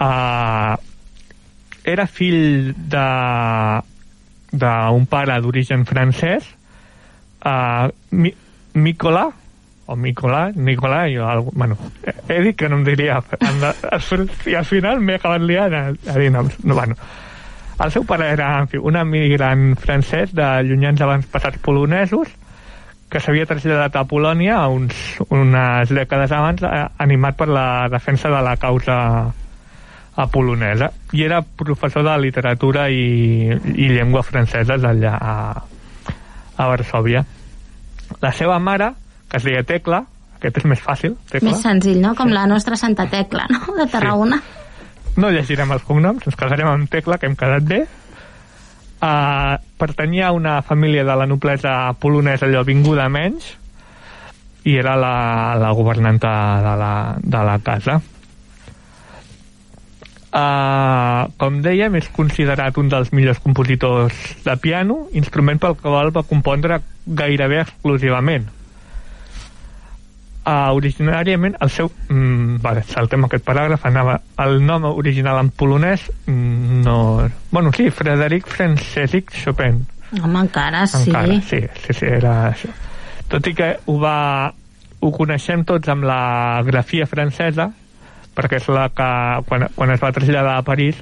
[0.00, 0.76] Uh,
[1.84, 3.08] era fill de
[4.52, 6.44] d'un pare d'origen francès,
[7.44, 8.34] uh, Mi,
[8.74, 9.30] Nicola,
[9.86, 11.76] o Nicolà, Nicolà, jo, algo, bueno,
[12.28, 13.18] he, dit que no em diria,
[14.46, 16.56] i al final m'he acabat liant a, a dir noms.
[16.64, 16.96] No, bueno,
[17.82, 22.30] el seu pare era en fi, un emigrant francès de llunyans avantpassats polonesos
[23.12, 24.96] que s'havia traslladat a Polònia uns,
[25.28, 28.96] unes dècades abans eh, animat per la defensa de la causa
[30.12, 35.36] a polonesa i era professor de literatura i, i llengua francesa allà a,
[36.56, 37.24] a Varsòvia
[38.20, 38.92] la seva mare
[39.30, 40.02] que es deia Tecla
[40.42, 42.16] aquest és més fàcil, Tecla Més senzill, no?
[42.18, 43.76] Com la nostra Santa Tecla, no?
[43.78, 44.40] De Tarragona.
[45.22, 47.84] no llegirem els cognoms, ens quedarem amb Tecla, que hem quedat bé.
[49.02, 53.48] Uh, pertanyia a una família de la noblesa polonesa allò vinguda menys
[54.62, 55.14] i era la,
[55.58, 56.30] la governanta
[56.62, 58.00] de la, de la casa.
[60.32, 64.16] Uh, com dèiem, és considerat un dels millors compositors
[64.46, 68.46] de piano, instrument pel qual va compondre gairebé exclusivament.
[70.42, 76.08] Uh, originàriament el seu mm, vale, saltem aquest paràgraf anava, el nom original en polonès
[76.26, 76.96] mm, no...
[77.52, 79.84] bueno sí, Frederic Francesic Chopin
[80.18, 81.04] Home, encara sí.
[81.12, 82.72] encara, sí, sí, sí, era això
[83.30, 84.16] tot i que ho va
[84.98, 86.18] ho coneixem tots amb la
[86.66, 87.68] grafia francesa
[88.36, 89.08] perquè és la que
[89.48, 91.00] quan, quan es va traslladar a París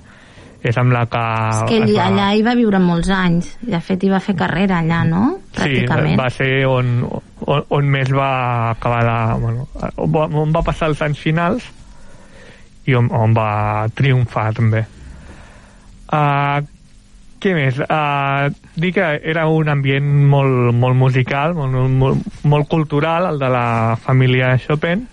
[0.61, 1.21] és amb la que...
[1.55, 3.55] És que ell va- allà hi va viure molts anys.
[3.65, 5.39] De fet, hi va fer carrera allà, no?
[5.57, 6.99] Sí, va ser on,
[7.47, 8.31] on, on més va
[8.75, 9.19] acabar la...
[9.41, 9.69] Bueno,
[10.45, 11.65] on va passar els anys finals
[12.85, 14.85] i on, on va triomfar també.
[16.11, 16.61] Uh,
[17.41, 17.79] què més?
[17.81, 23.49] Uh, dir que era un ambient molt, molt musical, molt, molt, molt cultural, el de
[23.49, 25.07] la família Chopin,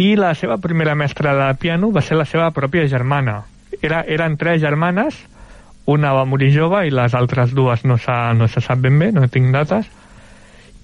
[0.00, 3.42] i la seva primera mestra de piano va ser la seva pròpia germana.
[3.84, 5.18] Era, eren tres germanes,
[5.84, 7.98] una va morir jove i les altres dues no,
[8.38, 9.90] no se sap ben bé, no tinc dates,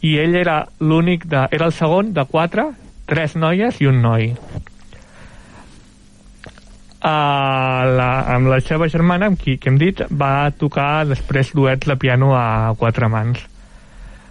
[0.05, 1.47] i ell era l'únic de...
[1.51, 2.69] era el segon de quatre,
[3.09, 4.35] tres noies i un noi.
[7.07, 11.89] Uh, la, amb la seva germana, amb qui que hem dit, va tocar després duets
[11.89, 13.41] de piano a quatre mans.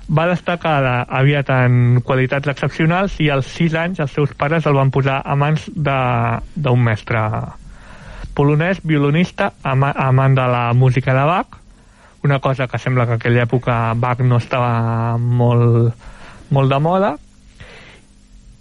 [0.06, 4.78] Va destacar de, aviat en qualitats excepcionals i als sis anys els seus pares el
[4.78, 7.22] van posar a mans d'un mestre
[8.36, 11.58] polonès, violinista, ama, amant de la música de Bach,
[12.24, 15.96] una cosa que sembla que a aquella època Bach no estava molt,
[16.52, 17.16] molt de moda,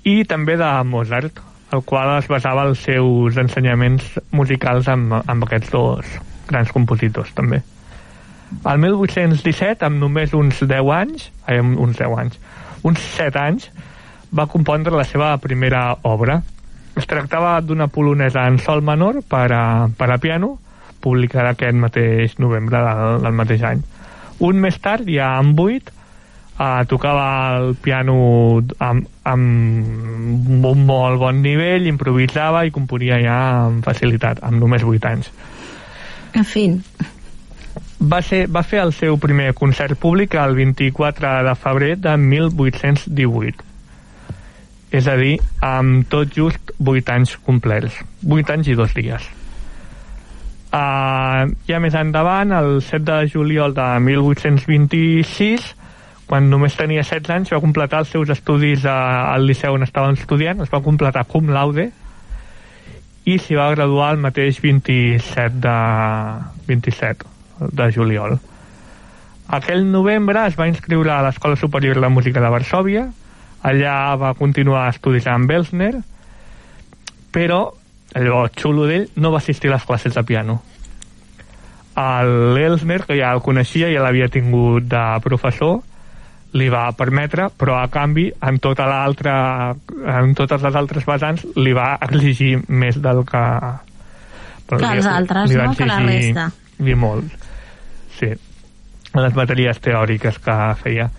[0.04, 1.40] i també de Mozart,
[1.74, 7.64] el qual es basava els seus ensenyaments musicals amb, amb aquests dos grans compositors, també.
[8.62, 12.38] Al 1817, amb només uns 10 anys, amb uns 10 anys,
[12.87, 13.69] uns 7 anys,
[14.35, 16.40] va compondre la seva primera obra.
[16.95, 19.64] Es tractava d'una polonesa en sol menor per a,
[19.99, 20.55] per a piano,
[21.05, 23.83] publicada aquest mateix novembre del, del mateix any.
[24.45, 25.93] Un més tard, ja amb 8,
[26.59, 27.27] uh, tocava
[27.59, 28.17] el piano
[28.83, 35.11] amb, amb un molt bon nivell, improvisava i componia ja amb facilitat, amb només 8
[35.12, 35.31] anys.
[36.35, 36.67] En fi,
[38.05, 43.64] Va, ser, va fer el seu primer concert públic el 24 de febrer de 1818.
[44.95, 47.97] És a dir, amb tot just 8 anys complets.
[48.27, 49.25] 8 anys i dos dies.
[50.75, 55.69] Uh, ja més endavant, el 7 de juliol de 1826,
[56.27, 60.19] quan només tenia 16 anys, va completar els seus estudis a- al liceu on estaven
[60.19, 61.90] estudiant, es va completar cum laude,
[63.25, 65.79] i s'hi va graduar el mateix 27 de,
[66.67, 68.38] 27 de juliol.
[69.55, 73.07] Aquell novembre es va inscriure a l'Escola Superior de Música de Varsòvia,
[73.64, 75.95] allà va continuar estudis amb Elsner,
[77.33, 77.67] però
[78.14, 80.61] allò xulo d'ell no va assistir a les classes de piano.
[81.95, 85.83] L'Elsner, que ja el coneixia, ja l'havia tingut de professor,
[86.55, 91.73] li va permetre, però a canvi en tota l'altra en totes les altres vessants li
[91.75, 93.45] va exigir més del que
[94.64, 95.73] Que els altres, no?
[95.77, 96.51] Que la resta.
[96.80, 97.30] I molt.
[98.18, 98.32] Sí.
[99.14, 101.10] Les matèries teòriques que feia.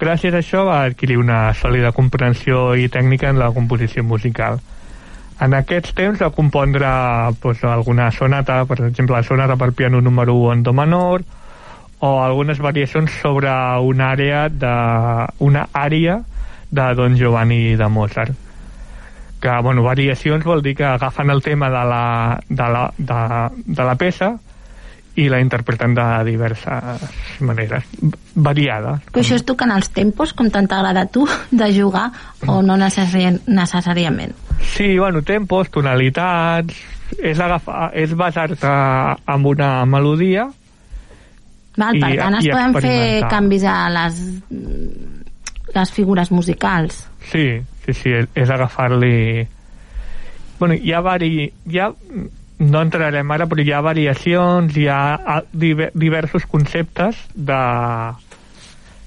[0.00, 4.58] Gràcies a això va adquirir una sòlida comprensió i tècnica en la composició musical.
[5.44, 6.88] En aquests temps va compondre
[7.42, 11.24] pues, alguna sonata, per exemple, la sonata per piano número 1 en do menor,
[12.00, 13.50] o algunes variacions sobre
[13.80, 14.74] una àrea de,
[15.38, 16.22] una àrea
[16.70, 18.34] de Don Giovanni de Mozart
[19.44, 23.84] que, bueno, variacions vol dir que agafen el tema de la, de la, de, de
[23.84, 24.30] la peça
[25.16, 27.84] i la interpreten de diverses maneres,
[28.34, 28.96] variada.
[29.12, 32.08] però això és tocant els tempos, com tant t'agrada a tu, de jugar,
[32.46, 34.34] o no necessari necessàriament?
[34.74, 36.74] Sí, bueno, tempos, tonalitats,
[37.20, 38.66] és, agafar, és basar-te
[39.30, 40.48] en una melodia
[41.76, 44.18] Val, per I- tant, es poden fer canvis a les,
[45.74, 47.00] les figures musicals.
[47.30, 47.46] Sí,
[47.84, 49.46] sí, sí, és, és agafar-li...
[50.60, 51.48] Bueno, hi ha vari...
[51.70, 51.88] Hi ha,
[52.58, 57.58] no entrarem ara, però hi ha variacions, hi ha ah, diver- diversos conceptes de...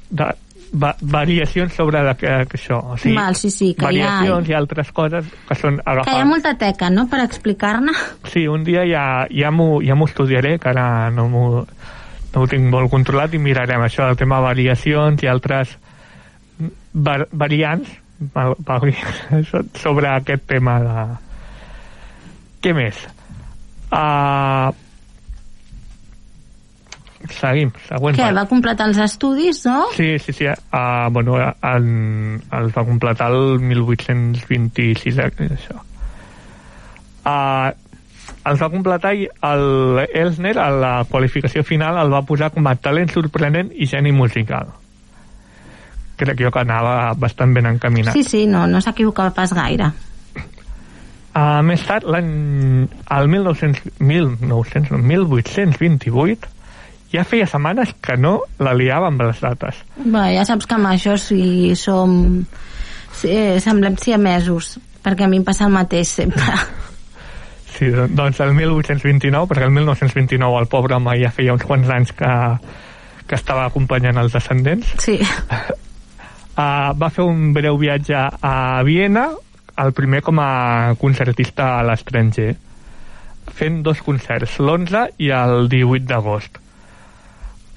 [0.09, 0.33] de
[0.67, 2.81] va, variacions sobre de, que, que això.
[2.91, 6.15] O sigui, Val, sí, sí, que hi ha- variacions i altres coses que són Que
[6.17, 7.95] hi ha molta teca, no?, per explicar-ne.
[8.27, 11.47] Sí, un dia ja, ja m'ho ja estudiaré, que ara no m'ho
[12.33, 15.71] no ho tinc molt controlat i mirarem això, el tema variacions i altres
[16.93, 17.89] var, variants
[19.83, 21.05] sobre aquest tema de...
[22.61, 22.99] Què més?
[23.87, 24.73] Uh,
[27.31, 28.37] seguim, següent Què, part.
[28.37, 29.87] va completar els estudis, no?
[29.95, 30.47] Sí, sí, sí.
[30.47, 35.83] Uh, bueno, en, els va completar el 1826, eh, això.
[37.27, 37.71] Uh,
[38.47, 42.75] els va completar i el Elsner, a la qualificació final, el va posar com a
[42.79, 44.71] talent sorprenent i geni musical.
[46.17, 48.15] Crec jo que anava bastant ben encaminat.
[48.15, 49.91] Sí, sí, no, no s'equivocava pas gaire.
[51.37, 52.29] Uh, més tard, l'any...
[53.13, 56.49] el 1900, 1900, no, 1828,
[57.13, 59.83] ja feia setmanes que no la liava amb les dates.
[59.99, 62.17] Bé, ja saps que amb això si som...
[63.17, 64.75] Si, eh, semblem siamesos,
[65.05, 66.57] perquè a mi em passa el mateix sempre.
[67.77, 72.09] Sí, doncs el 1829, perquè el 1929 el pobre home ja feia uns quants anys
[72.17, 72.29] que,
[73.29, 74.95] que estava acompanyant els descendents.
[75.03, 75.19] Sí.
[75.21, 78.55] Uh, va fer un breu viatge a
[78.87, 79.27] Viena,
[79.77, 82.55] el primer com a concertista a l'estranger,
[83.57, 86.59] fent dos concerts, l'11 i el 18 d'agost.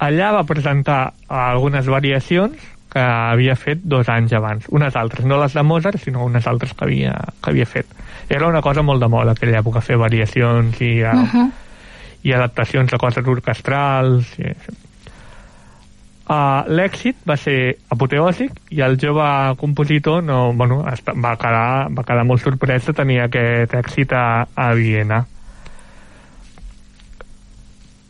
[0.00, 2.56] Allà va presentar algunes variacions
[2.90, 4.66] que havia fet dos anys abans.
[4.74, 7.86] Unes altres, no les de Mozart, sinó unes altres que havia, que havia fet.
[8.28, 11.50] Era una cosa molt de moda aquella època, fer variacions i, uh -huh.
[12.22, 14.38] i adaptacions de coses orquestrals.
[14.38, 14.89] I això.
[16.30, 19.24] Uh, L'èxit va ser apoteòsic i el jove
[19.58, 24.68] compositor no, bueno, va, quedar, va quedar molt sorprès de tenir aquest èxit a, a
[24.78, 25.24] Viena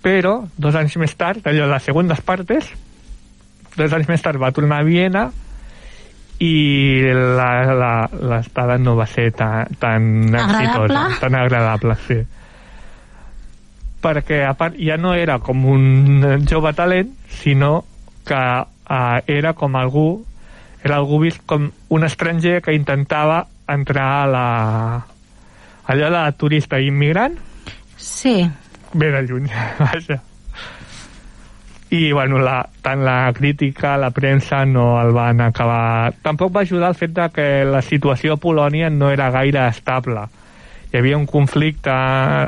[0.05, 2.69] però dos anys més tard, allò de les segundes partes,
[3.77, 5.27] dos anys més tard va tornar a Viena
[6.41, 6.55] i
[7.05, 12.17] l'estada no va ser tan, tan exitosa, tan agradable, sí.
[14.01, 17.13] Perquè a part ja no era com un jove talent,
[17.43, 17.83] sinó
[18.31, 20.09] que uh, era com algú
[20.81, 24.49] era algú vist com un estranger que intentava entrar a la
[25.91, 27.37] allò de turista immigrant
[28.01, 28.51] Sí.
[28.95, 30.23] ve de lluny, vaja.
[31.91, 36.15] I, bueno, la, tant la crítica, la premsa no el van acabar...
[36.23, 40.23] Tampoc va ajudar el fet de que la situació a Polònia no era gaire estable.
[40.93, 41.97] Hi havia un conflicte,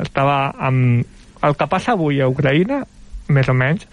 [0.01, 1.03] estava amb...
[1.43, 2.85] El que passa avui a Ucraïna,
[3.35, 3.83] més o menys,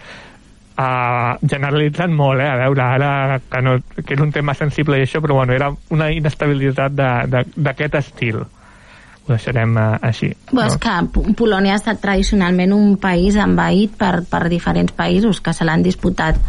[0.81, 2.49] uh, generalitzant molt, eh?
[2.49, 5.69] A veure, ara que, no, que és un tema sensible i això, però bueno, era
[5.93, 10.31] una inestabilitat d'aquest estil ho deixarem uh, així.
[10.57, 10.65] No?
[10.65, 15.53] és que P- Polònia ha estat tradicionalment un país envaït per, per diferents països que
[15.55, 16.41] se l'han disputat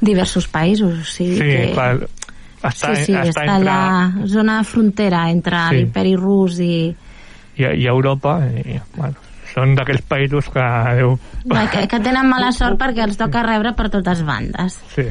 [0.00, 1.00] diversos països.
[1.02, 1.72] O sigui Sí, que...
[1.74, 1.90] clar,
[2.62, 5.80] està, sí, sí, està, està, entre, la zona frontera entre Sí.
[5.82, 6.72] l'imperi rus i...
[7.58, 9.14] i, i Europa, i, bueno,
[9.54, 10.66] són d'aquells països que...
[11.00, 14.80] Déu, Bé, que, que tenen mala sort perquè els toca rebre per totes bandes.
[14.94, 15.08] sí.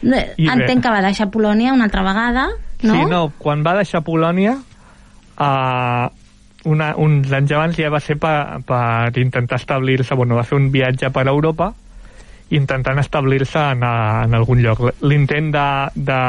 [0.00, 0.52] Bé, I bé.
[0.54, 2.46] Entenc que va deixar Polònia una altra vegada,
[2.82, 2.94] no?
[2.94, 4.54] Sí, no, quan va deixar Polònia,
[5.36, 6.06] uh,
[6.64, 10.70] una, uns anys abans ja va ser per, per intentar establir-se, bueno, va fer un
[10.72, 11.74] viatge per Europa
[12.50, 14.80] intentant establir-se en, en algun lloc.
[15.06, 16.20] L'intent de, de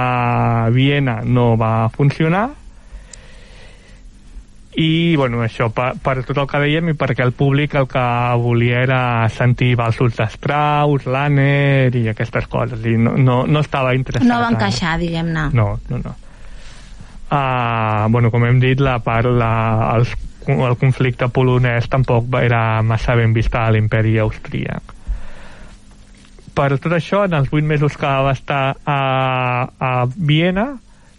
[0.76, 2.50] Viena no va funcionar
[4.80, 8.04] i, bueno, això, per, per tot el que dèiem i perquè el públic el que
[8.40, 9.00] volia era
[9.34, 14.28] sentir valsos d'Strauss, Lanner i aquestes coses, i no, no, no estava interessat.
[14.30, 15.50] No va en- encaixar, diguem-ne.
[15.54, 16.16] no, no, no.
[17.32, 19.52] Uh, bueno, com hem dit, la part, la,
[19.96, 20.12] els,
[20.52, 24.96] el conflicte polonès tampoc era massa ben vista a l'imperi austríac.
[26.52, 28.98] Per tot això, en els vuit mesos que va estar a,
[29.80, 30.74] a Viena,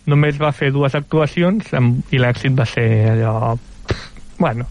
[0.07, 3.55] només va fer dues actuacions amb, i l'èxit va ser allò...
[3.87, 4.09] pff,
[4.43, 4.67] Bueno,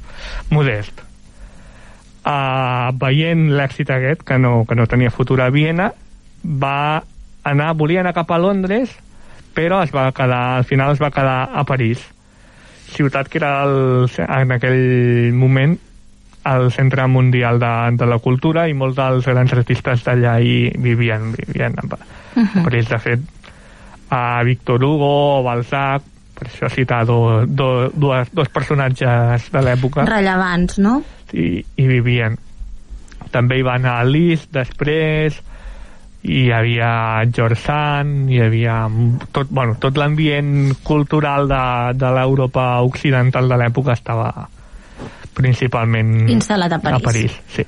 [0.50, 1.00] modest.
[2.22, 5.88] Uh, veient l'èxit aquest, que no, que no tenia futur a Viena,
[6.44, 7.04] va
[7.48, 8.92] anar, volia anar cap a Londres,
[9.56, 12.04] però es va quedar, al final es va quedar a París,
[12.92, 15.78] ciutat que era el, en aquell moment
[16.52, 21.32] el centre mundial de, de la cultura i molts dels grans artistes d'allà hi vivien,
[21.38, 22.90] vivien a, a París.
[22.90, 23.24] De fet,
[24.12, 30.80] a Victor Hugo, Balzac, per això citar do, do, dues, dos personatges de l'època Rellevants,
[30.84, 31.00] no?
[31.32, 32.36] i, i vivien.
[33.32, 35.38] També hi va anar Liszt després,
[36.22, 36.90] i hi havia
[37.34, 38.84] George Sand, hi havia
[39.34, 41.64] tot, bueno, tot l'ambient cultural de,
[41.98, 44.30] de l'Europa occidental de l'època estava
[45.38, 47.00] principalment Instal·lat a París.
[47.00, 47.66] a París sí.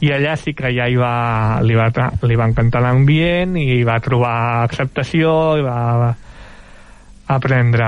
[0.00, 1.90] I allà sí que ja hi va, li, va,
[2.24, 4.34] li va encantar l'ambient i va trobar
[4.64, 5.78] acceptació i va,
[7.30, 7.86] aprendre,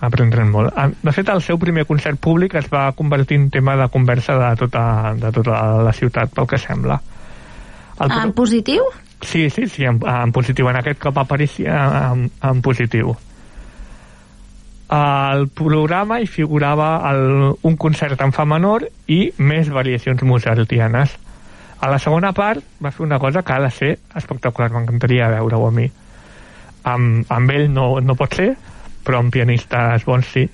[0.00, 0.72] aprendre molt.
[0.76, 4.36] Ah, De fet, el seu primer concert públic es va convertir en tema de conversa
[4.36, 7.00] de tota, de tota la ciutat, pel que sembla.
[8.00, 8.84] El, En positiu?
[9.22, 10.68] Sí, sí, sí, en, en positiu.
[10.68, 13.16] En aquest cop a París sí, en, en positiu.
[14.92, 21.16] Al programa hi figurava el, un concert en fa menor i més variacions mozartianes.
[21.82, 25.66] A la segona part va fer una cosa que ha de ser espectacular, m'encantaria veure-ho
[25.66, 25.88] a mi.
[26.86, 28.52] Amb, amb ell no, no pot ser,
[29.02, 30.44] però amb pianistes bons sí.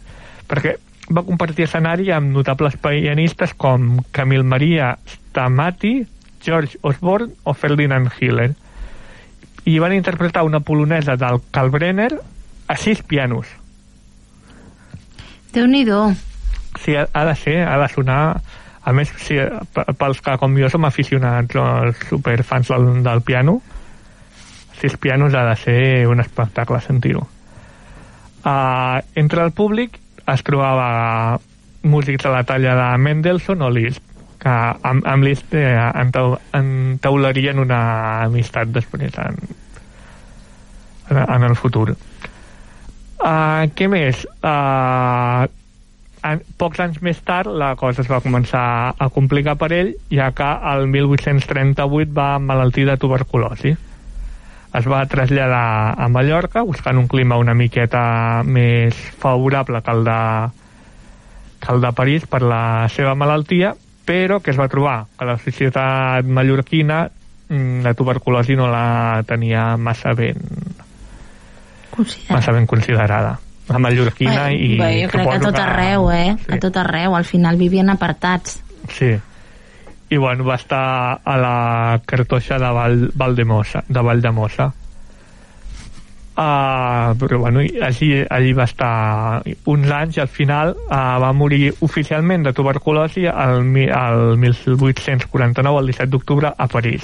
[0.48, 0.72] Perquè
[1.12, 5.98] va compartir escenari amb notables pianistes com Camille Maria Stamati,
[6.44, 8.54] George Osborne o Ferdinand Hiller.
[9.68, 12.12] I van interpretar una polonesa del Kalbrenner
[12.68, 13.52] a sis pianos.
[15.52, 16.14] Déu-n'hi-do.
[16.80, 18.22] Sí, ha, ha de ser, ha de sonar...
[18.84, 19.36] A més, sí,
[19.74, 23.58] p- pels que com jo som aficionats o superfans del, del piano,
[24.80, 27.26] sis pianos ha de ser un espectacle sentir-ho.
[28.46, 29.98] Uh, entre el públic
[30.30, 31.38] es trobava
[31.82, 34.02] músics de la talla de Mendelssohn o Liszt
[34.38, 37.80] que amb, amb Liszt eh, entau, entaullarien una
[38.28, 39.34] amistat després en,
[41.10, 44.22] en, en el futur uh, què més?
[44.38, 45.50] Uh,
[46.58, 50.48] pocs anys més tard la cosa es va començar a complicar per ell ja que
[50.72, 53.74] el 1838 va malaltir de tuberculosi
[54.78, 60.20] es va traslladar a Mallorca buscant un clima una miqueta més favorable que el de,
[61.60, 63.74] que el de París per la seva malaltia
[64.08, 67.06] però que es va trobar que la societat mallorquina
[67.48, 70.40] mm, la tuberculosi no la tenia massa ben
[71.90, 72.32] Considerat.
[72.36, 73.38] massa ben considerada
[73.68, 76.34] la mallorquina Bé, i bé, jo crec que a tot arreu, eh?
[76.44, 76.52] Sí.
[76.56, 78.62] A tot arreu, al final vivien apartats.
[78.94, 79.12] Sí.
[80.08, 84.72] I bueno, va estar a la cartoixa de Val, Valdemossa, de Valldemossa.
[86.38, 91.72] Uh, però bueno, allí, allí va estar uns anys i al final uh, va morir
[91.82, 97.02] oficialment de tuberculosi el, el 1849, el 17 d'octubre, a París.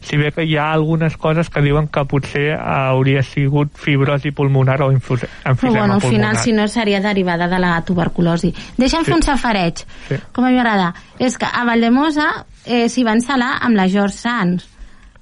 [0.00, 4.80] Si bé que hi ha algunes coses que diuen que potser hauria sigut fibrosi pulmonar
[4.82, 6.36] o infus- Però enfisema bueno, al final, pulmonar.
[6.42, 8.54] si no, seria derivada de la tuberculosi.
[8.78, 9.10] Deixa'm Sí.
[9.10, 10.14] fer un safareig, Sí.
[10.32, 10.94] com a mi m'agrada.
[11.18, 14.66] És que a Valldemossa eh, s'hi van salar amb la George Sands,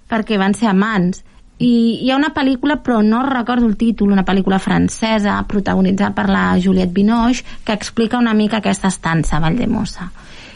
[0.08, 1.24] perquè van ser amants.
[1.58, 6.28] I hi ha una pel·lícula, però no recordo el títol, una pel·lícula francesa protagonitzada per
[6.28, 10.12] la Juliette Binoche, que explica una mica aquesta estança a Valldemossa.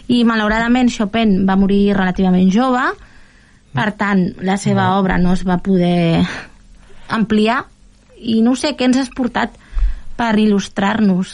[0.06, 2.80] I malauradament Chopin va morir relativament jove,
[3.72, 6.22] per tant, la seva obra no es va poder
[7.12, 7.62] ampliar
[8.22, 9.56] i no sé, què ens has portat
[10.16, 11.32] per il·lustrar-nos?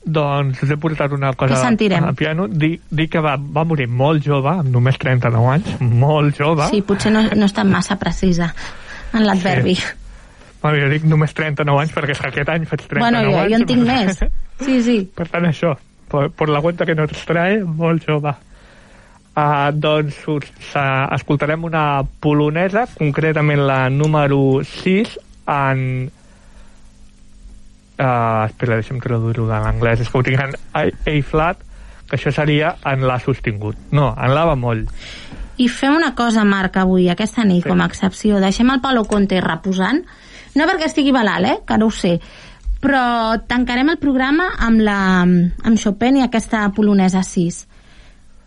[0.00, 1.76] Doncs us he portat una cosa al
[2.16, 2.46] piano.
[2.48, 6.68] Dic, dic que va, va morir molt jove, amb només 39 anys, molt jove.
[6.72, 8.52] Sí, potser no, no està massa precisa
[9.12, 9.74] en l'adverbi.
[9.76, 9.96] Sí.
[10.62, 13.38] Bueno, jo dic només 39 anys perquè és que aquest any faig 39 Bueno, jo,
[13.42, 13.50] anys.
[13.52, 14.22] jo en tinc més.
[14.60, 14.96] Sí, sí.
[15.16, 15.74] Per tant, això,
[16.12, 18.34] per, per la cuenta que nos trae, molt jove.
[19.30, 25.84] Uh, doncs us, uh, escoltarem una polonesa, concretament la número 6, en...
[28.00, 31.62] Uh, espera, deixa'm traduir-ho de l'anglès, és que ho tinc en A, A flat,
[32.08, 33.78] que això seria en La sostingut.
[33.94, 34.82] No, en La bemoll.
[35.60, 38.40] I fem una cosa, Marc, avui, aquesta nit, com a excepció.
[38.42, 40.02] Deixem el Palo Conte reposant,
[40.56, 42.16] no perquè estigui malalt, eh, que no ho sé,
[42.80, 47.66] però tancarem el programa amb, la, amb Chopin i aquesta polonesa 6.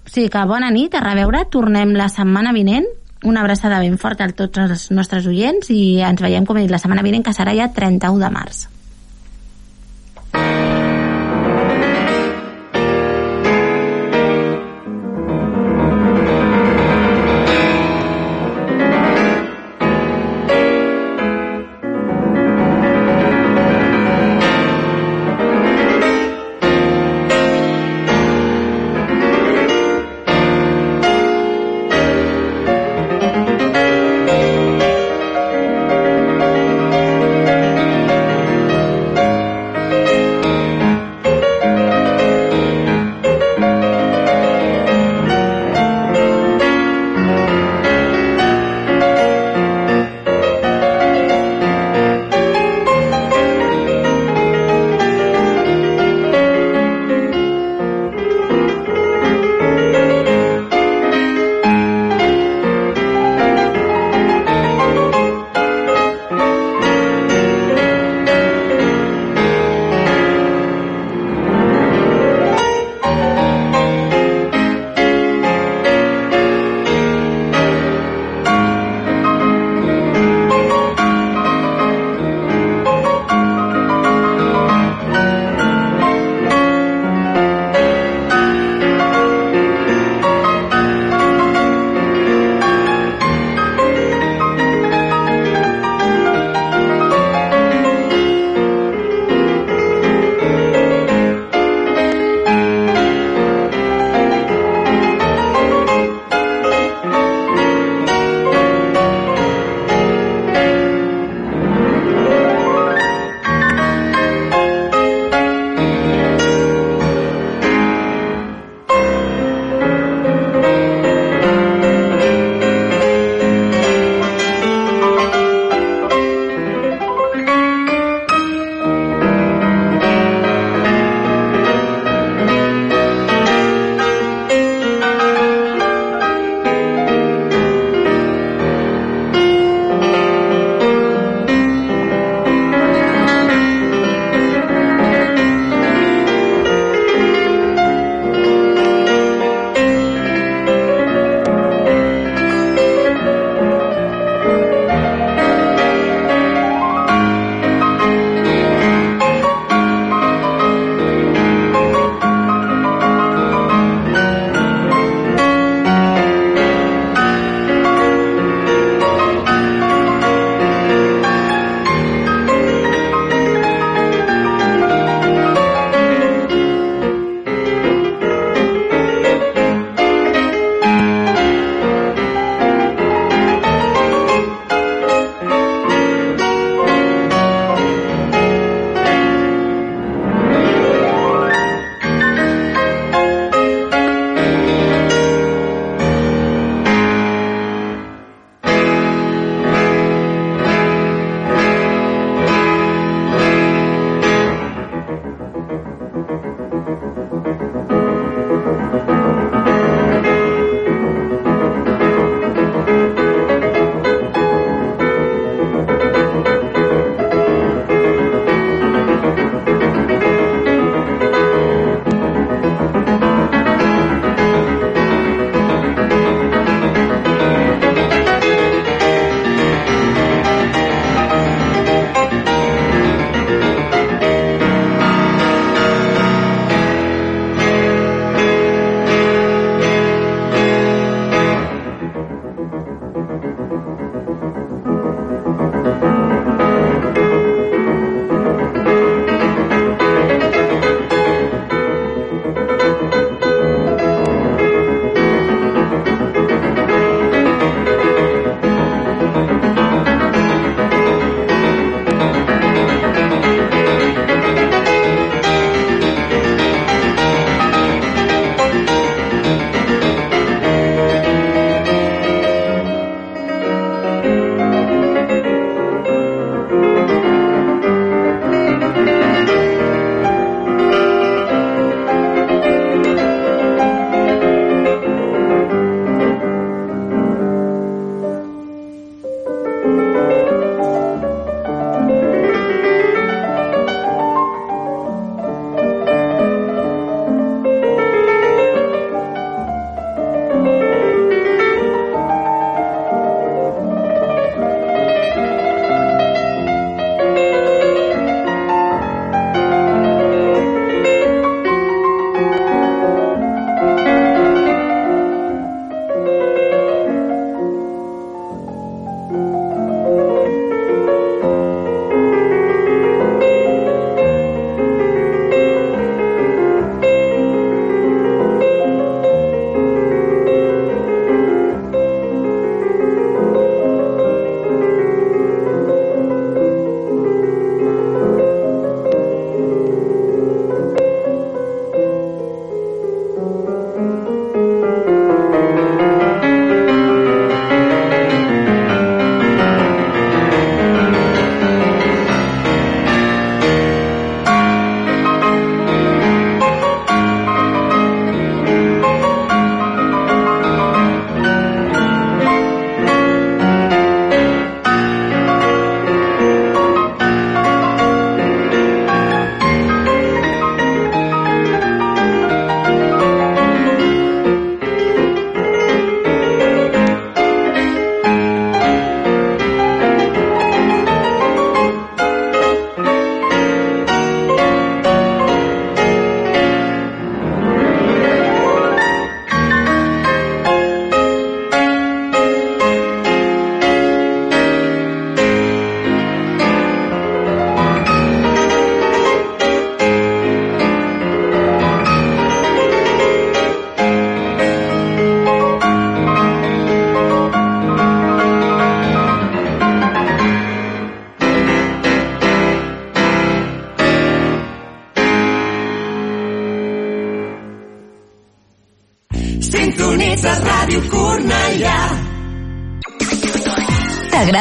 [0.04, 2.88] O sigui que bona nit, a reveure, tornem la setmana vinent,
[3.24, 6.74] una abraçada ben forta a tots els nostres oients i ens veiem, com he dit,
[6.74, 8.66] la setmana vinent, que serà ja 31 de març.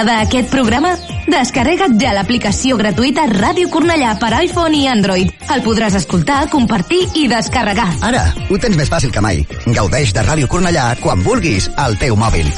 [0.03, 0.89] T'agrada aquest programa?
[1.31, 5.29] Descarrega't ja l'aplicació gratuïta Ràdio Cornellà per iPhone i Android.
[5.55, 7.85] El podràs escoltar, compartir i descarregar.
[8.09, 9.45] Ara, ho tens més fàcil que mai.
[9.69, 12.51] Gaudeix de Ràdio Cornellà quan vulguis al teu mòbil.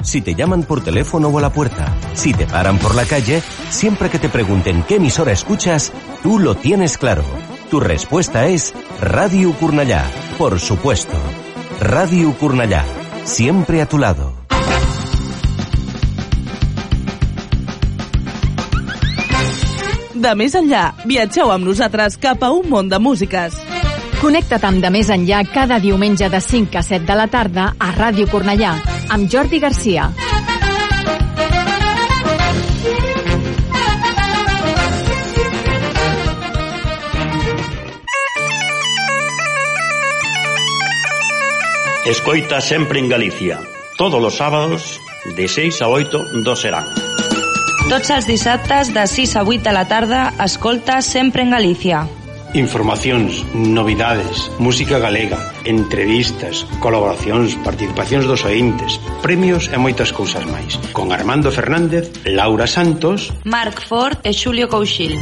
[0.00, 3.42] Si te llaman por teléfono o a la puerta, si te paran por la calle,
[3.68, 5.92] siempre que te pregunten qué emisora escuchas,
[6.22, 7.28] tú lo tienes claro.
[7.68, 10.06] Tu respuesta es Radio Curnallá,
[10.38, 11.20] por supuesto.
[11.78, 12.86] Radio Curnallá,
[13.26, 14.37] siempre a tu lado.
[20.28, 23.54] De més enllà, viatgeu amb nosaltres cap a un món de músiques.
[24.20, 27.88] Connecta't amb De Més Enllà cada diumenge de 5 a 7 de la tarda a
[27.96, 28.74] Ràdio Cornellà,
[29.08, 30.10] amb Jordi Garcia.
[42.04, 43.62] Escoita sempre en Galicia.
[43.96, 45.00] Todos los sábados,
[45.38, 46.84] de 6 a 8, dos serán.
[47.88, 52.02] Tots els dissabtes de 6 a 8 de la tarda, escolta sempre en Galícia.
[52.52, 60.76] Informacións, novidades, música galega, entrevistas, colaboracións, participacións dos ointes, premios e moitas cousas máis.
[60.92, 65.16] Con Armando Fernández, Laura Santos, Marc Ford e Xulio Couchil.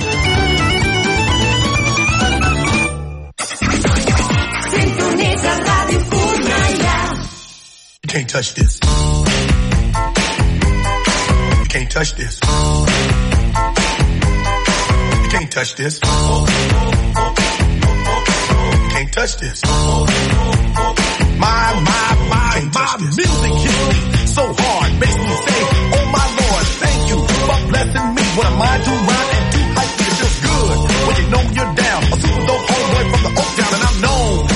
[8.10, 8.95] Can't touch this.
[11.76, 12.40] Can't touch this.
[12.40, 12.48] You
[15.28, 16.00] can't touch this.
[16.00, 16.08] You
[18.96, 19.60] can't touch this.
[21.36, 25.60] My, my, my, my music hits me so hard, makes me say,
[25.92, 28.24] oh my lord, thank you for blessing me.
[28.40, 30.00] What am I to rhyme and do hype?
[30.00, 32.00] It feels good when you know you're down.
[32.08, 34.48] A super dope homeboy from the Oak Town and I'm known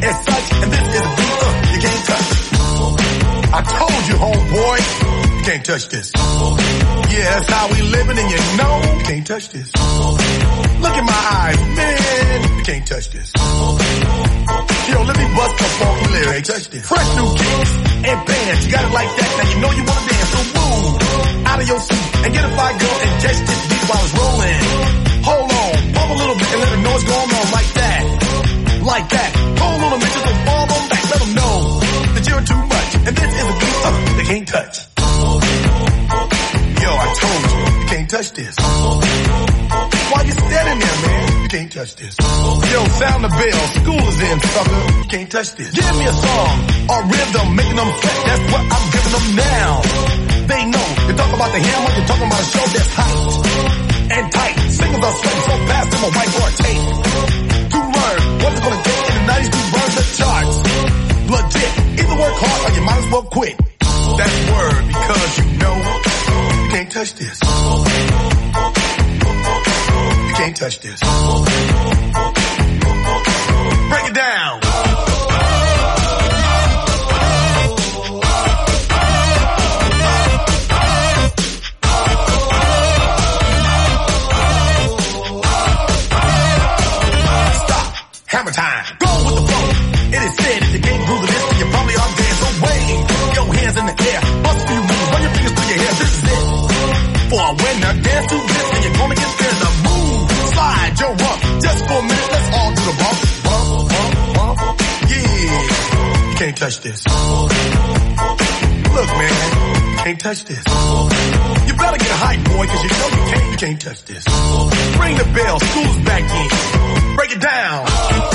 [0.00, 0.48] as such.
[0.64, 1.44] And this is a beat
[1.76, 2.56] you can't touch.
[3.52, 5.03] I told you, homeboy,
[5.44, 6.10] can't touch this.
[6.16, 9.68] Yeah, that's how we living, and you know you can't touch this.
[10.80, 13.28] Look in my eyes, man, you can't touch this.
[13.36, 16.48] Yo, let me bust the funky lyrics.
[16.48, 16.88] Touch this.
[16.88, 17.72] Fresh new kicks
[18.08, 19.30] and bands, you got it like that.
[19.36, 20.96] Now you know you wanna dance, so move
[21.44, 24.14] out of your seat and get a fire girl and catch this beat while it's
[24.16, 24.60] rolling.
[25.28, 28.02] Hold on, pump a little bit and let them know what's going on like that,
[28.80, 29.30] like that.
[29.60, 31.54] Hold on a minute, just fall on back, let them know
[32.16, 34.93] that you're too much, and this is a beat uh, they can't touch.
[36.84, 38.54] Yo, I told you, you can't touch this.
[38.60, 41.42] Why you standing there, man?
[41.42, 42.12] You can't touch this.
[42.20, 44.82] Yo, sound the bell, school is in, sucker.
[45.00, 45.72] You can't touch this.
[45.72, 46.56] Give me a song,
[46.92, 48.20] or rhythm, making them sweat.
[48.28, 49.70] That's what I'm giving them now.
[50.44, 50.86] They know.
[51.08, 53.32] You talk about the hammer, you're talking about a show that's hyped
[54.12, 54.56] and tight.
[54.68, 56.84] Singles are sweating so fast, I'm a whiteboard tape.
[57.72, 60.54] To learn what it's gonna take in the 90s to burn the charts.
[61.32, 61.72] Legit.
[61.96, 63.73] Either work hard or you might as well quit.
[64.16, 67.40] That's word because you know you can't touch this.
[70.28, 71.00] You can't touch this.
[73.90, 74.60] Break it down.
[87.64, 87.94] Stop.
[88.26, 88.84] Hammer time.
[88.98, 89.68] Go with the flow.
[90.16, 90.63] It is said
[100.94, 101.62] Slide your rump.
[101.62, 103.18] Just for a minute, let's all do the bump.
[103.44, 103.88] Bump,
[104.34, 104.80] bump, bump.
[105.10, 106.30] Yeah.
[106.30, 107.04] You can't touch this.
[108.94, 109.32] Look, man.
[110.04, 110.58] Can't touch this.
[111.66, 114.24] You better get hype, boy, cause you know you can't, you can't touch this.
[115.00, 115.58] Ring the bell.
[115.60, 117.16] School's back in.
[117.16, 118.33] Break it down.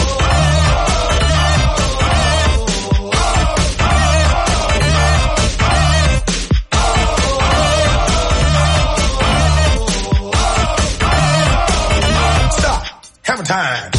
[13.49, 13.89] Time.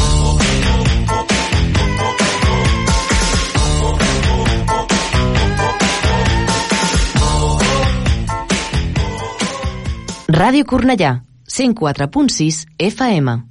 [10.27, 13.50] Ràdio Cornellà, 104.6 FM.